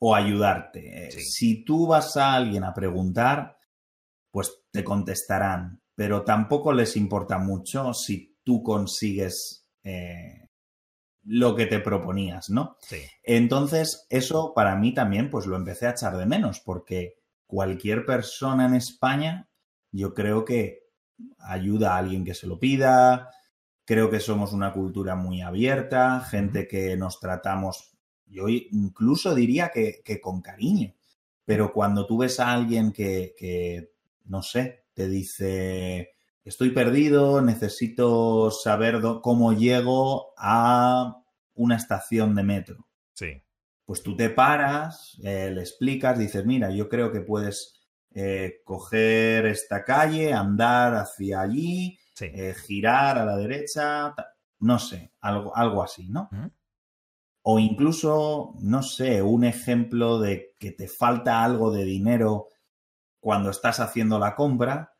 [0.00, 1.10] o ayudarte.
[1.10, 1.20] Sí.
[1.22, 3.58] Si tú vas a alguien a preguntar,
[4.30, 10.48] pues te contestarán, pero tampoco les importa mucho si tú consigues eh,
[11.24, 12.76] lo que te proponías, ¿no?
[12.80, 13.02] Sí.
[13.22, 18.66] Entonces, eso para mí también, pues lo empecé a echar de menos, porque cualquier persona
[18.66, 19.48] en España,
[19.90, 20.84] yo creo que
[21.38, 23.30] ayuda a alguien que se lo pida,
[23.88, 27.96] creo que somos una cultura muy abierta, gente que nos tratamos,
[28.26, 30.92] yo incluso diría que, que con cariño,
[31.46, 33.94] pero cuando tú ves a alguien que, que
[34.26, 36.10] no sé, te dice,
[36.44, 41.22] estoy perdido, necesito saber cómo llego a
[41.54, 42.86] una estación de metro.
[43.14, 43.42] Sí.
[43.86, 47.80] Pues tú te paras, eh, le explicas, dices, mira, yo creo que puedes
[48.12, 52.26] eh, coger esta calle, andar hacia allí, sí.
[52.34, 54.14] eh, girar a la derecha,
[54.60, 56.28] no sé, algo, algo así, ¿no?
[56.30, 56.50] -huh.
[57.42, 62.48] O incluso, no sé, un ejemplo de que te falta algo de dinero
[63.20, 64.92] cuando estás haciendo la compra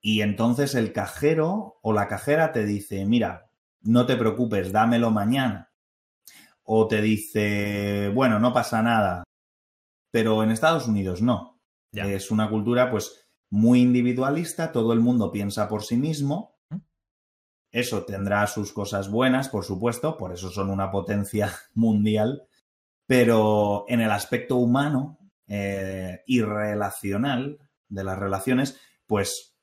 [0.00, 5.72] y entonces el cajero o la cajera te dice, mira, no te preocupes, dámelo mañana.
[6.62, 9.24] O te dice, bueno, no pasa nada.
[10.10, 11.58] Pero en Estados Unidos no.
[11.90, 12.06] Ya.
[12.06, 13.23] Es una cultura pues
[13.54, 16.56] muy individualista, todo el mundo piensa por sí mismo.
[17.70, 22.48] Eso tendrá sus cosas buenas, por supuesto, por eso son una potencia mundial,
[23.06, 29.54] pero en el aspecto humano eh, y relacional de las relaciones, pues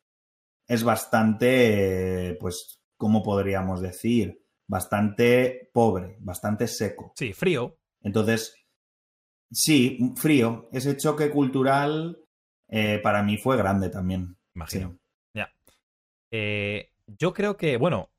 [0.67, 4.41] es bastante, pues, ¿cómo podríamos decir?
[4.67, 7.11] Bastante pobre, bastante seco.
[7.17, 7.77] Sí, frío.
[7.99, 8.55] Entonces,
[9.51, 10.69] sí, frío.
[10.71, 12.20] Ese choque cultural
[12.71, 14.37] eh, para mí fue grande también.
[14.55, 14.91] Imagino.
[14.91, 14.97] Sí.
[15.35, 15.53] Ya.
[16.31, 18.09] Eh, yo creo que, bueno,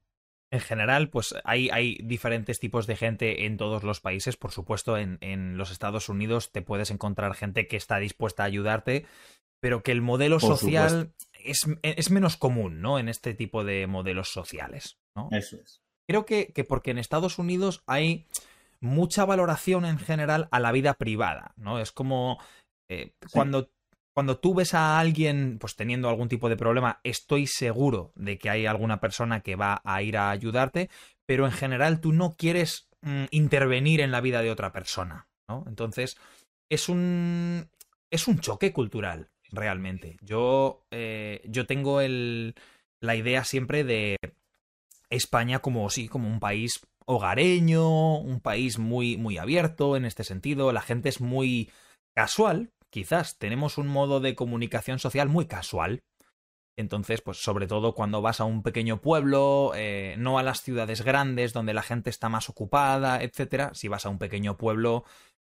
[0.51, 4.37] en general, pues hay, hay, diferentes tipos de gente en todos los países.
[4.37, 8.47] Por supuesto, en, en, los Estados Unidos te puedes encontrar gente que está dispuesta a
[8.47, 9.07] ayudarte,
[9.61, 12.99] pero que el modelo Por social es, es, menos común, ¿no?
[12.99, 15.29] En este tipo de modelos sociales, ¿no?
[15.33, 15.81] Eso es.
[16.07, 18.27] Creo que, que porque en Estados Unidos hay
[18.81, 21.79] mucha valoración en general a la vida privada, ¿no?
[21.79, 22.39] Es como
[22.91, 23.29] eh, sí.
[23.33, 23.71] cuando
[24.15, 28.51] cuando tú ves a alguien pues teniendo algún tipo de problema, estoy seguro de que
[28.51, 30.91] hay alguna persona que va a ir a ayudarte,
[31.27, 35.65] pero en general tú no quieres mm, intervenir en la vida de otra persona, ¿no?
[35.67, 36.17] Entonces,
[36.69, 37.69] es un
[38.11, 40.19] es un choque cultural, realmente.
[40.21, 42.55] Yo, eh, yo tengo el,
[43.01, 44.17] la idea siempre de
[45.09, 50.73] España como sí, como un país hogareño, un país muy, muy abierto en este sentido.
[50.73, 51.71] La gente es muy
[52.15, 56.05] casual, quizás tenemos un modo de comunicación social muy casual.
[56.77, 61.03] Entonces, pues sobre todo cuando vas a un pequeño pueblo, eh, no a las ciudades
[61.03, 63.73] grandes donde la gente está más ocupada, etcétera.
[63.75, 65.05] Si vas a un pequeño pueblo,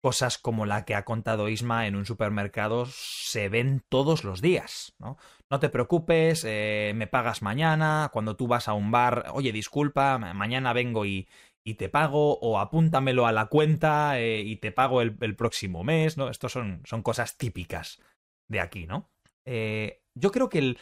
[0.01, 4.93] cosas como la que ha contado Isma en un supermercado se ven todos los días,
[4.99, 5.17] ¿no?
[5.49, 8.09] No te preocupes, eh, me pagas mañana.
[8.13, 11.27] Cuando tú vas a un bar, oye, disculpa, mañana vengo y,
[11.65, 16.17] y te pago, o apúntamelo a la cuenta eh, y te pago el, próximo mes,
[16.17, 16.29] ¿no?
[16.29, 17.99] Estos son, son cosas típicas
[18.47, 19.09] de aquí, ¿no?
[19.45, 20.79] Eh, yo creo que el,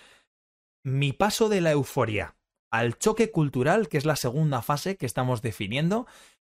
[0.84, 2.36] mi paso de la euforia
[2.72, 6.06] al choque cultural, que es la segunda fase que estamos definiendo,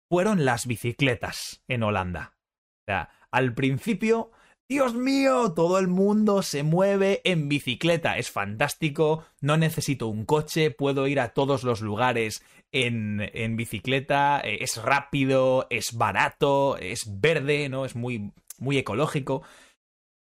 [0.10, 2.36] fueron las bicicletas en Holanda.
[2.82, 4.32] O sea, al principio
[4.70, 8.18] Dios mío, todo el mundo se mueve en bicicleta.
[8.18, 14.40] Es fantástico, no necesito un coche, puedo ir a todos los lugares en, en bicicleta,
[14.40, 17.86] eh, es rápido, es barato, es verde, ¿no?
[17.86, 19.44] Es muy, muy ecológico.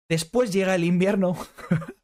[0.09, 1.35] Después llega el invierno,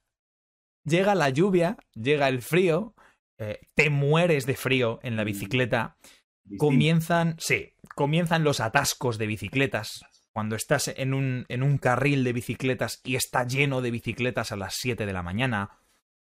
[0.86, 2.96] llega la lluvia, llega el frío,
[3.38, 5.28] eh, te mueres de frío en la mm.
[5.28, 5.98] bicicleta.
[6.58, 10.02] Comienzan, sí, comienzan los atascos de bicicletas
[10.34, 14.56] cuando estás en un, en un carril de bicicletas y está lleno de bicicletas a
[14.56, 15.72] las 7 de la mañana,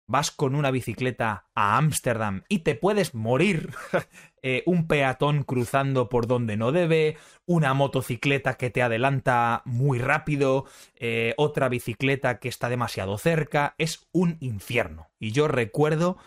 [0.08, 3.74] vas con una bicicleta a Ámsterdam y te puedes morir,
[4.42, 10.66] eh, un peatón cruzando por donde no debe, una motocicleta que te adelanta muy rápido,
[10.96, 15.10] eh, otra bicicleta que está demasiado cerca, es un infierno.
[15.20, 16.18] Y yo recuerdo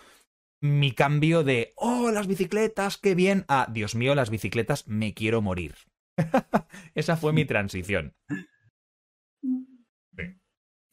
[0.61, 5.41] mi cambio de, oh, las bicicletas, qué bien, a, Dios mío, las bicicletas, me quiero
[5.41, 5.75] morir.
[6.95, 8.15] Esa fue mi transición.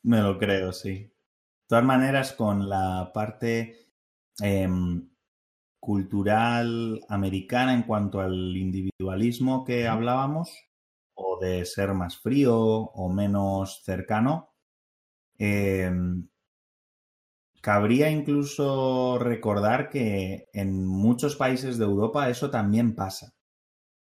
[0.03, 0.93] Me lo creo, sí.
[0.93, 1.11] De
[1.67, 3.89] todas maneras, con la parte
[4.41, 5.09] em,
[5.80, 10.51] cultural americana en cuanto al individualismo que hablábamos,
[11.15, 14.51] o de ser más frío o menos cercano,
[15.39, 16.28] em,
[17.61, 23.36] cabría incluso recordar que en muchos países de Europa eso también pasa.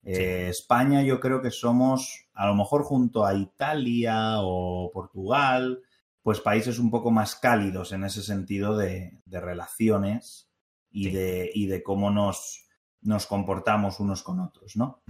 [0.04, 5.82] Eh, España yo creo que somos, a lo mejor junto a Italia o Portugal,
[6.22, 10.50] pues países un poco más cálidos en ese sentido de, relaciones
[10.89, 12.68] y, de, y, de, cómo nos,
[13.02, 15.04] nos, comportamos unos con otros, ¿no?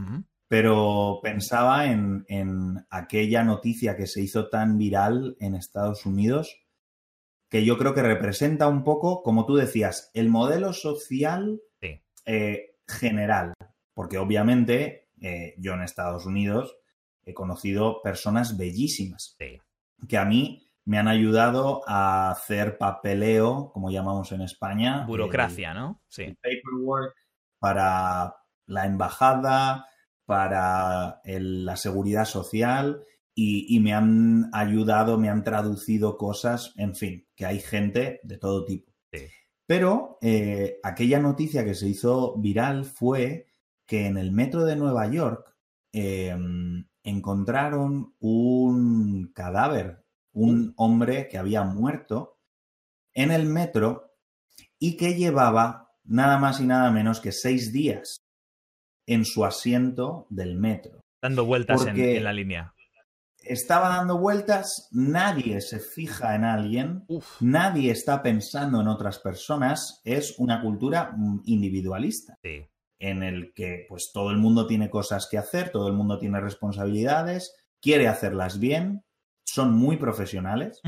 [0.47, 6.57] Pero pensaba en, en, aquella noticia que se hizo tan viral en Estados Unidos,
[7.49, 11.61] que yo creo que representa un poco, como tú decías, el modelo social
[12.25, 13.53] eh, general
[13.99, 16.73] porque obviamente eh, yo en Estados Unidos
[17.25, 19.35] he conocido personas bellísimas
[20.07, 25.05] que a mí me han ayudado a hacer papeleo, como llamamos en España.
[25.05, 26.01] Burocracia, ¿no?
[26.07, 26.33] Sí.
[26.41, 27.13] Paperwork
[27.59, 28.37] para
[28.67, 29.85] la embajada,
[30.23, 33.03] para la seguridad social
[33.35, 38.63] y, me han ayudado, me han traducido cosas, en fin, que hay gente de todo
[38.63, 38.93] tipo.
[39.65, 43.48] Pero eh, aquella noticia que se hizo viral fue
[43.89, 45.57] que en el metro de Nueva York
[45.91, 52.37] em, encontraron un cadáver, un hombre que había muerto
[53.15, 54.13] en el metro
[54.77, 58.21] y que llevaba nada más y nada menos que seis días
[59.07, 61.01] en su asiento del metro.
[61.19, 62.75] Dando vueltas en, la línea.
[63.39, 67.07] Estaba dando vueltas, nadie se fija en alguien,
[67.39, 72.37] nadie está pensando en otras personas, es una cultura mm, individualista.
[72.43, 72.67] Sí
[72.99, 76.39] en el que pues todo el mundo tiene cosas que hacer, todo el mundo tiene
[76.39, 79.03] responsabilidades, quiere hacerlas bien,
[79.45, 80.81] son muy profesionales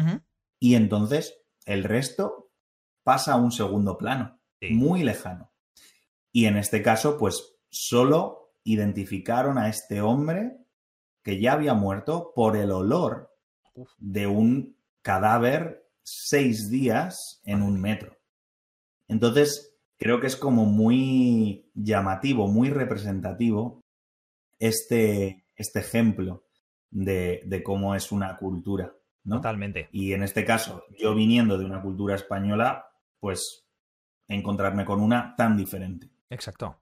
[0.59, 2.51] y entonces el resto
[3.03, 4.39] pasa a un segundo plano,
[4.69, 5.51] muy lejano.
[6.31, 10.57] Y en este caso, pues solo identificaron a este hombre
[11.23, 13.33] que ya había muerto por el olor
[13.97, 18.17] de un cadáver seis días en un metro.
[19.07, 23.81] Entonces, creo que es como muy llamativo, muy representativo
[24.59, 26.45] este, este ejemplo
[26.91, 28.93] de, cómo es una cultura.
[29.27, 29.89] Totalmente.
[29.91, 32.85] Y en este caso, yo viniendo de una cultura española,
[33.19, 33.65] pues
[34.27, 36.09] encontrarme con una tan diferente.
[36.29, 36.79] Exacto,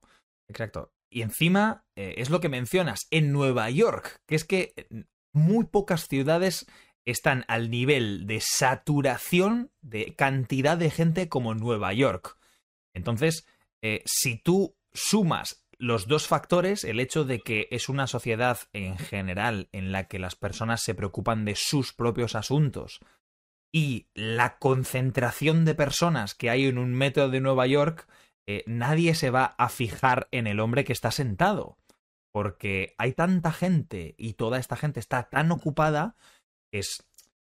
[0.47, 0.93] exacto.
[1.09, 5.65] Y encima, eh, es lo que mencionas, en Nueva York, que es que eh, muy
[5.65, 6.65] pocas ciudades
[7.05, 12.37] están al nivel de saturación de cantidad de gente como Nueva York.
[12.93, 13.45] Entonces,
[13.81, 18.97] eh, si tú sumas los dos factores, el hecho de que es una sociedad en
[18.97, 22.99] general en la que las personas se preocupan de sus propios asuntos
[23.71, 28.07] y la concentración de personas que hay en un metro de Nueva York,
[28.47, 31.77] eh, nadie se va a fijar en el hombre que está sentado.
[32.31, 36.15] Porque hay tanta gente y toda esta gente está tan ocupada,
[36.71, 37.07] es,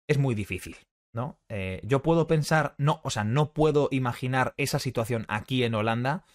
[0.07, 0.77] es muy difícil.
[1.13, 1.39] ¿no?
[1.49, 6.25] Eh, yo puedo pensar, no, o sea, no puedo imaginar esa situación aquí en Holanda,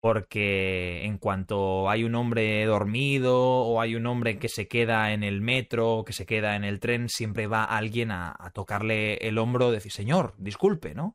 [0.00, 5.22] porque en cuanto hay un hombre dormido o hay un hombre que se queda en
[5.22, 9.70] el metro, que se queda en el tren, siempre va alguien a, tocarle el hombro,
[9.70, 11.14] decir, señor, disculpe, ¿no?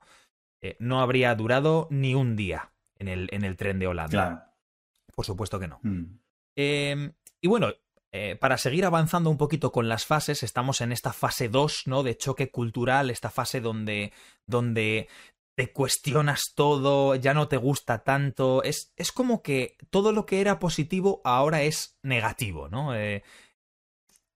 [0.62, 4.54] Eh, no habría durado ni un día en el, en el tren de Holanda.
[5.16, 5.80] Por supuesto que no.
[5.84, 6.20] Mm.
[6.56, 7.12] Eh,
[7.42, 7.74] y bueno,
[8.16, 12.04] eh, para seguir avanzando un poquito con las fases, estamos en esta fase 2, ¿no?
[12.04, 14.14] De choque cultural, esta fase donde,
[14.46, 15.08] donde
[15.56, 18.64] te cuestionas todo, ya no te gusta tanto.
[18.64, 22.96] Es, es como que todo lo que era positivo ahora es negativo, ¿no?
[22.96, 23.24] Eh,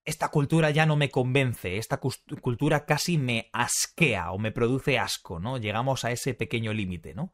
[0.04, 5.38] esta cultura ya no me convence, esta cultura casi me asquea o me produce asco,
[5.38, 5.58] ¿no?
[5.58, 7.32] Llegamos a ese pequeño límite, ¿no?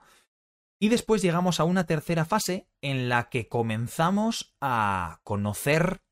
[0.81, 6.03] Y después llegamos a una tercera fase en la que comenzamos a conocer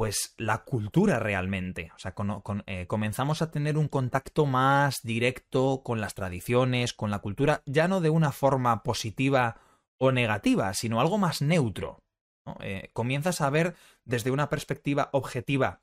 [0.00, 1.92] pues la cultura realmente.
[1.94, 2.14] O sea,
[2.64, 7.86] eh, comenzamos a tener un contacto más directo con las tradiciones, con la cultura, ya
[7.86, 9.60] no de una forma positiva
[9.98, 12.02] o negativa, sino algo más neutro.
[12.60, 13.76] Eh, comienzas a ver
[14.06, 15.82] desde una perspectiva objetiva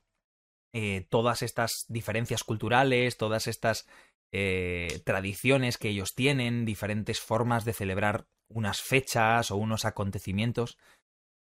[0.74, 3.86] eh, todas estas diferencias culturales, todas estas
[4.32, 10.80] tradiciones que ellos tienen, diferentes formas de celebrar unas fechas o unos acontecimientos.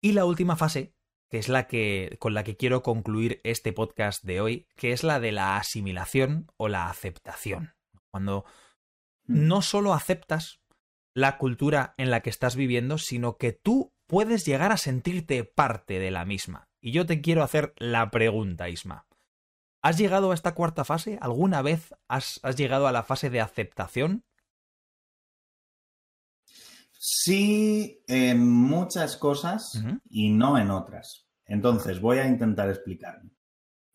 [0.02, 0.94] Y la última fase,
[1.30, 5.04] que es la que con la que quiero concluir este podcast de hoy, que es
[5.04, 7.74] la de la asimilación o la aceptación.
[8.12, 8.46] Cuando
[9.26, 9.48] mm.
[9.48, 10.60] no solo aceptas
[11.14, 16.00] la cultura en la que estás viviendo, sino que tú puedes llegar a sentirte parte
[16.00, 16.68] de la misma.
[16.82, 19.06] Y yo te quiero hacer la pregunta, Isma.
[19.82, 21.18] ¿Has llegado a esta cuarta fase?
[21.22, 24.24] ¿Alguna vez has, has llegado a la fase de aceptación?
[27.02, 31.30] Sí, en muchas cosas y no en otras.
[31.46, 33.32] Entonces, voy a intentar explicarme.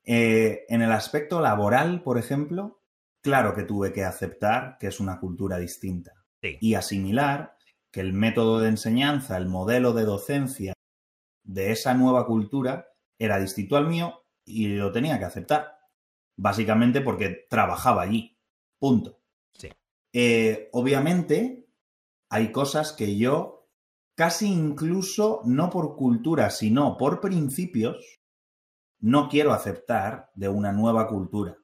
[0.06, 2.80] Eh, en el aspecto laboral, por ejemplo,
[3.20, 7.58] claro que tuve que aceptar que es una cultura distinta y asimilar
[7.90, 10.72] que el método de enseñanza, el modelo de docencia
[11.42, 12.88] de esa nueva cultura
[13.18, 15.78] era distinto al mío y lo tenía que aceptar.
[16.36, 18.38] Básicamente porque trabajaba allí.
[18.78, 19.20] Punto.
[19.52, 19.68] Sí.
[20.10, 21.63] Eh, obviamente,
[22.28, 23.68] hay cosas que yo,
[24.14, 28.20] casi incluso no por cultura, sino por principios,
[29.00, 31.58] no quiero aceptar de una nueva cultura.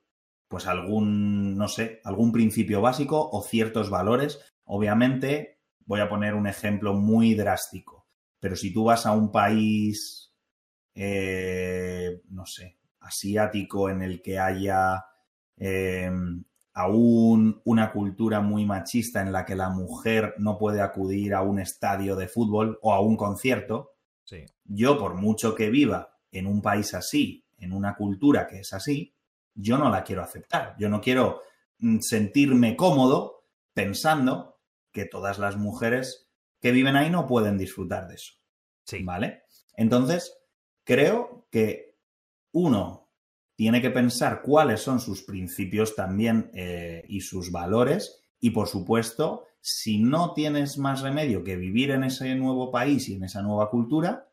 [0.48, 4.40] Pues algún, no sé, algún principio básico o ciertos valores.
[4.64, 8.06] Obviamente, voy a poner un ejemplo muy drástico,
[8.40, 10.34] pero si tú vas a un país,
[10.94, 15.04] eh, no sé, asiático en el que haya
[15.56, 16.10] eh,
[16.80, 21.58] aún una cultura muy machista en la que la mujer no puede acudir a un
[21.58, 23.92] estadio de fútbol o a un concierto,
[24.64, 29.14] yo por mucho que viva en un país así, en una cultura que es así,
[29.54, 30.76] yo no la quiero aceptar.
[30.78, 31.42] Yo no quiero
[31.78, 34.60] mm, sentirme cómodo pensando
[34.92, 36.28] que todas las mujeres
[36.60, 38.34] que viven ahí no pueden disfrutar de eso.
[38.84, 39.02] Sí.
[39.02, 39.42] ¿Vale?
[39.76, 40.36] Entonces,
[40.84, 41.96] creo que
[42.52, 43.09] uno,
[43.60, 48.24] tiene que pensar cuáles son sus principios también eh, y sus valores.
[48.40, 53.16] Y por supuesto, si no tienes más remedio que vivir en ese nuevo país y
[53.16, 54.30] en esa nueva cultura,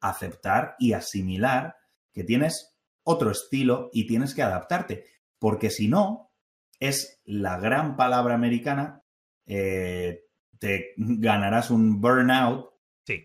[0.00, 1.76] aceptar y asimilar
[2.14, 5.04] que tienes otro estilo y tienes que adaptarte,
[5.38, 6.32] porque si no,
[6.78, 9.02] es la gran palabra americana,
[9.44, 10.22] eh,
[10.58, 12.69] te ganarás un burnout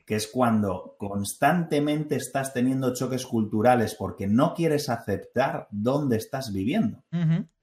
[0.06, 7.04] que es cuando constantemente estás teniendo choques culturales porque no quieres aceptar dónde estás viviendo.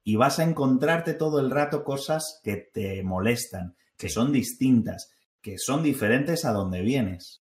[0.05, 5.59] Y vas a encontrarte todo el rato cosas que te molestan, que son distintas, que
[5.59, 7.43] son diferentes a donde vienes.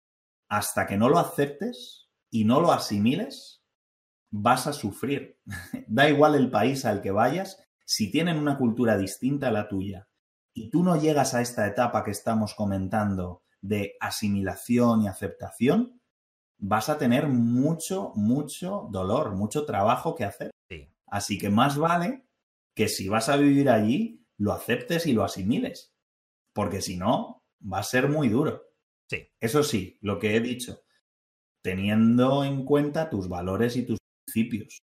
[0.49, 3.63] Hasta que no lo aceptes y no lo asimiles,
[4.31, 5.39] vas a sufrir.
[5.87, 10.09] da igual el país al que vayas, si tienen una cultura distinta a la tuya
[10.53, 16.01] y tú no llegas a esta etapa que estamos comentando de asimilación y aceptación,
[16.59, 20.51] vas a tener mucho, mucho dolor, mucho trabajo que hacer.
[21.07, 22.27] Así que más vale
[22.75, 25.95] que si vas a vivir allí, lo aceptes y lo asimiles.
[26.53, 28.63] Porque si no, va a ser muy duro.
[29.09, 29.29] Sí.
[29.41, 30.83] Eso sí, lo que he dicho,
[31.63, 34.83] teniendo en cuenta tus valores y tus principios.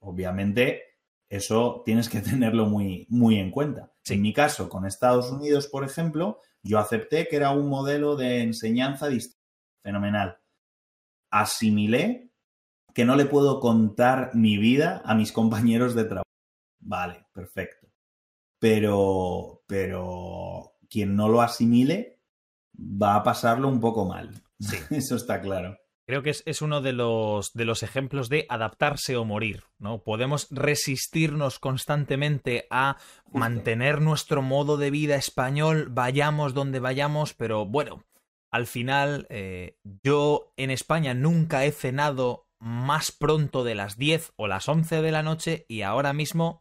[0.00, 0.82] Obviamente,
[1.28, 3.92] eso tienes que tenerlo muy, muy en cuenta.
[4.08, 8.42] En mi caso, con Estados Unidos, por ejemplo, yo acepté que era un modelo de
[8.42, 9.40] enseñanza distinto.
[9.82, 10.38] Fenomenal.
[11.30, 12.32] Asimilé
[12.94, 16.24] que no le puedo contar mi vida a mis compañeros de trabajo.
[16.80, 17.88] Vale, perfecto.
[18.58, 22.20] Pero, pero quien no lo asimile
[22.74, 24.30] va a pasarlo un poco mal.
[24.58, 24.76] Sí.
[24.90, 25.78] Eso está claro.
[26.06, 30.04] Creo que es, uno de los, de los ejemplos de adaptarse o morir, ¿no?
[30.04, 32.96] Podemos resistirnos constantemente a
[33.32, 38.04] mantener nuestro modo de vida español, vayamos donde vayamos, pero bueno,
[38.52, 44.46] al final eh, yo en España nunca he cenado más pronto de las 10 o
[44.46, 46.60] las 11 de la noche y ahora mismo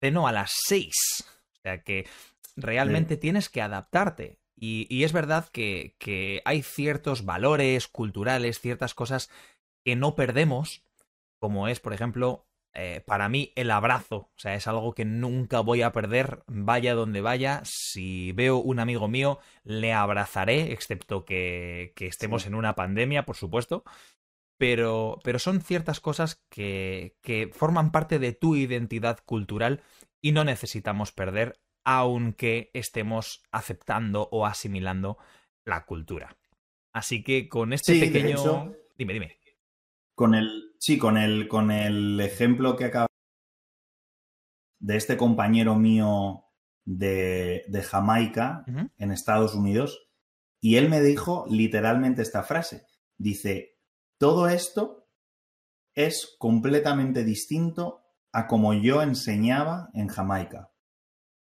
[0.00, 0.94] ceno a las 6.
[1.24, 2.06] O sea que
[2.54, 4.38] realmente tienes que adaptarte.
[4.58, 9.30] Y, es verdad que, que, hay ciertos valores culturales, ciertas cosas
[9.84, 10.82] que no perdemos,
[11.38, 12.46] como es, por ejemplo,
[12.78, 14.16] eh, para mí el abrazo.
[14.16, 17.62] O sea, es algo que nunca voy a perder, vaya donde vaya.
[17.64, 23.36] Si veo un amigo mío, le abrazaré, excepto que, que estemos en una pandemia, por
[23.36, 23.82] supuesto.
[24.58, 29.82] Pero, pero son ciertas cosas que, que forman parte de tu identidad cultural
[30.20, 35.18] y no necesitamos perder aunque estemos aceptando o asimilando
[35.64, 36.36] la cultura.
[36.92, 38.74] Así que con este pequeño...
[38.98, 39.38] dime, dime.
[40.16, 43.06] Con el, sí, con el, con el ejemplo que acaba
[44.80, 46.46] de este compañero mío
[46.84, 48.64] de, de Jamaica
[48.98, 50.08] en Estados Unidos,
[50.60, 52.84] y él me dijo literalmente esta frase.
[53.16, 53.78] Dice,
[54.18, 55.08] todo esto
[55.94, 60.72] es completamente distinto a como yo enseñaba en Jamaica.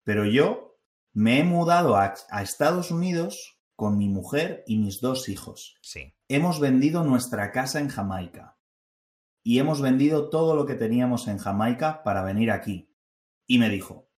[0.05, 0.79] Pero yo
[1.13, 5.77] me he mudado a, Estados Unidos con mi mujer y mis dos hijos.
[5.81, 6.15] Sí.
[6.29, 8.59] Hemos vendido nuestra casa en Jamaica.
[9.43, 12.91] Y hemos vendido todo lo que teníamos en Jamaica para venir aquí.
[13.47, 14.09] Y me dijo,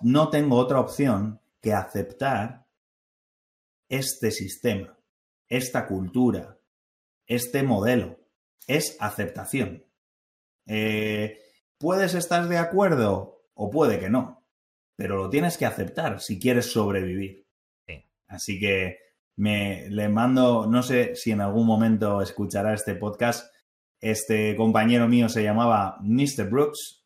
[0.00, 2.66] no tengo otra opción que aceptar
[3.88, 4.98] este sistema,
[5.48, 6.58] esta cultura,
[7.26, 8.20] este modelo.
[8.66, 9.84] Es aceptación.
[10.66, 11.38] Eh,
[11.78, 14.43] ¿Puedes estar de acuerdo o puede que no?
[14.96, 17.44] Pero lo tienes que aceptar si quieres sobrevivir.
[18.26, 18.98] Así que
[19.36, 23.52] me le mando, no sé si en algún momento escuchará este podcast.
[24.00, 26.48] Este compañero mío se llamaba Mr.
[26.50, 27.04] Brooks.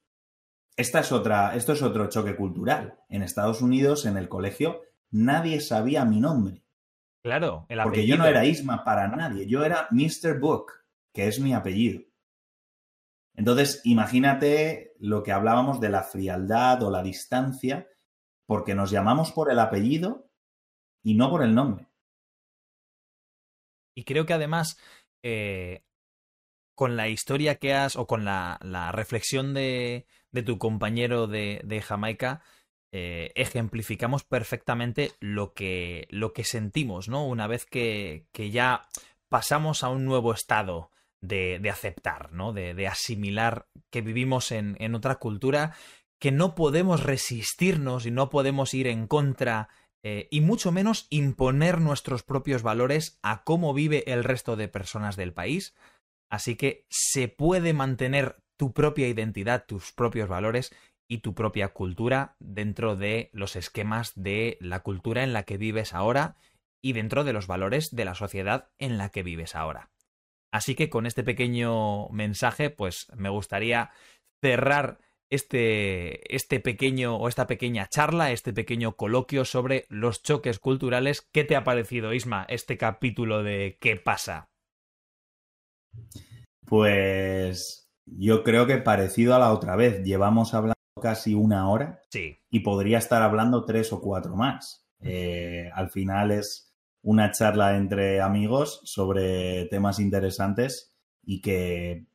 [0.76, 2.99] Esta es otra, esto es otro choque cultural.
[3.09, 6.62] En Estados Unidos, en el colegio, nadie sabía mi nombre.
[7.22, 7.84] Claro, el apellido.
[7.84, 10.39] Porque yo no era Isma para nadie, yo era Mr.
[10.39, 10.72] Book,
[11.12, 12.03] que es mi apellido.
[13.39, 17.86] Entonces, imagínate lo que hablábamos de la frialdad o la distancia,
[18.47, 20.28] porque nos llamamos por el apellido
[21.05, 21.86] y no por el nombre.
[23.95, 24.76] Y creo que además,
[25.22, 25.84] eh,
[26.74, 28.59] con la historia que has, o con la,
[28.93, 30.09] reflexión de,
[30.45, 32.43] tu compañero de, Jamaica,
[32.91, 37.24] eh, ejemplificamos perfectamente lo que, lo que sentimos, ¿no?
[37.24, 38.89] Una vez que, que ya
[39.28, 40.91] pasamos a un nuevo estado
[41.21, 42.53] de, aceptar, ¿no?
[42.53, 45.75] De, asimilar que vivimos en, en, otra cultura,
[46.21, 49.69] que no podemos resistirnos y no podemos ir en contra
[50.05, 55.16] eh, y mucho menos imponer nuestros propios valores a cómo vive el resto de personas
[55.16, 55.75] del país.
[56.31, 60.75] Así que se puede mantener tu propia identidad, tus propios valores
[61.09, 65.95] y tu propia cultura dentro de los esquemas de la cultura en la que vives
[65.95, 66.37] ahora
[66.83, 69.91] y dentro de los valores de la sociedad en la que vives ahora.
[70.53, 73.91] Así que con este pequeño mensaje, pues me gustaría
[74.43, 74.99] cerrar
[75.31, 81.29] este, este pequeño o esta pequeña charla, este pequeño coloquio sobre los choques culturales.
[81.33, 84.49] ¿Qué te ha parecido, Isma, este capítulo de ¿Qué pasa?
[86.67, 90.03] Pues yo creo que parecido a la otra vez.
[90.03, 92.01] Llevamos hablando casi una hora.
[92.11, 92.39] Sí.
[92.51, 94.87] Y podría estar hablando tres o cuatro más.
[95.01, 96.68] Eh, al final es
[97.03, 102.07] una charla entre amigos sobre temas interesantes y que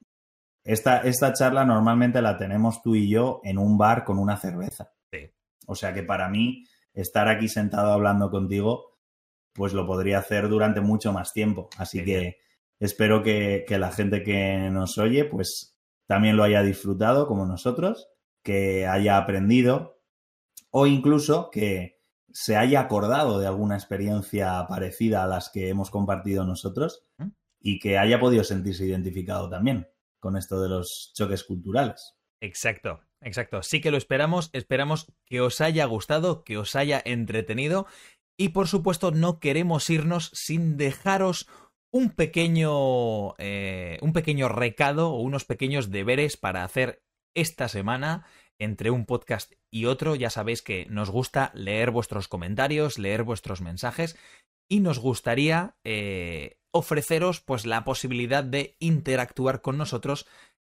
[0.64, 4.92] esta, esta charla normalmente la tenemos tú y yo en un bar con una cerveza.
[5.66, 8.98] O sea que para mí estar aquí sentado hablando contigo,
[9.54, 11.70] pues lo podría hacer durante mucho más tiempo.
[11.78, 12.38] Así que
[12.80, 18.10] espero que, que la gente que nos oye, pues también lo haya disfrutado como nosotros,
[18.44, 20.02] que haya aprendido
[20.70, 21.93] o incluso que,
[22.34, 27.06] se haya acordado de alguna experiencia parecida a las que hemos compartido nosotros
[27.60, 29.88] y que haya podido sentirse identificado también
[30.20, 32.16] con esto de los choques culturales.
[32.42, 33.62] Exacto, exacto.
[33.62, 37.86] Sí que lo esperamos, esperamos que os haya gustado, que os haya entretenido
[38.36, 41.48] y por supuesto no queremos irnos sin dejaros
[41.92, 47.04] un pequeño, eh, un pequeño recado o unos pequeños deberes para hacer
[47.36, 48.26] esta semana
[48.60, 50.16] entre un podcast y otro.
[50.16, 54.18] Ya sabéis que nos gusta leer vuestros comentarios, leer vuestros mensajes
[54.70, 60.28] y nos gustaría eh, ofreceros pues la posibilidad de interactuar con nosotros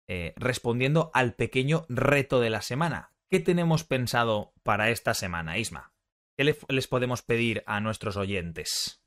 [0.09, 3.13] eh, respondiendo al pequeño reto de la semana.
[3.31, 5.93] ¿Qué tenemos pensado para esta semana, Isma?
[6.37, 9.03] ¿Qué les podemos pedir a nuestros oyentes?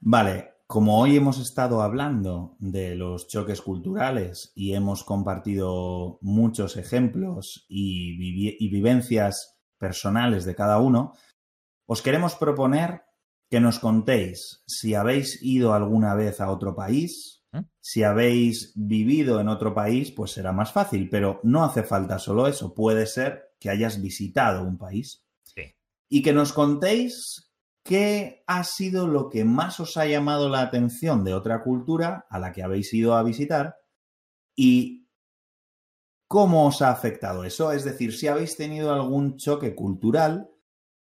[0.00, 7.66] Vale, como hoy hemos estado hablando de los choques culturales y hemos compartido muchos ejemplos
[7.68, 8.16] y,
[8.68, 11.12] vivencias personales de cada uno,
[11.86, 13.02] os queremos proponer
[13.50, 17.62] que nos contéis si habéis ido alguna vez a otro país, ¿Eh?
[17.80, 22.48] si habéis vivido en otro país, pues será más fácil, pero no hace falta solo
[22.48, 25.20] eso, puede ser que hayas visitado un país.
[26.06, 27.43] Y que nos contéis
[27.84, 32.38] ¿qué ha sido lo que más os ha llamado la atención de otra cultura a
[32.38, 33.76] la que habéis ido a visitar?
[34.56, 35.08] Y
[36.26, 37.70] cómo os ha afectado eso.
[37.70, 40.50] Es decir, si habéis tenido algún choque cultural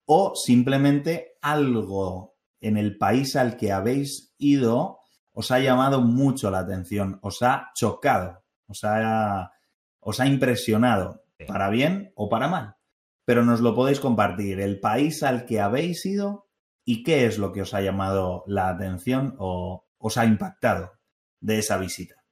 [0.05, 4.99] o simplemente algo en el país al que habéis ido
[5.31, 9.51] os ha llamado mucho la atención, os ha chocado, os ha,
[9.99, 12.75] os ha impresionado, para bien o para mal.
[13.23, 16.48] Pero nos lo podéis compartir, el país al que habéis ido
[16.85, 20.93] y qué es lo que os ha llamado la atención o os ha impactado
[21.41, 22.23] de esa visita.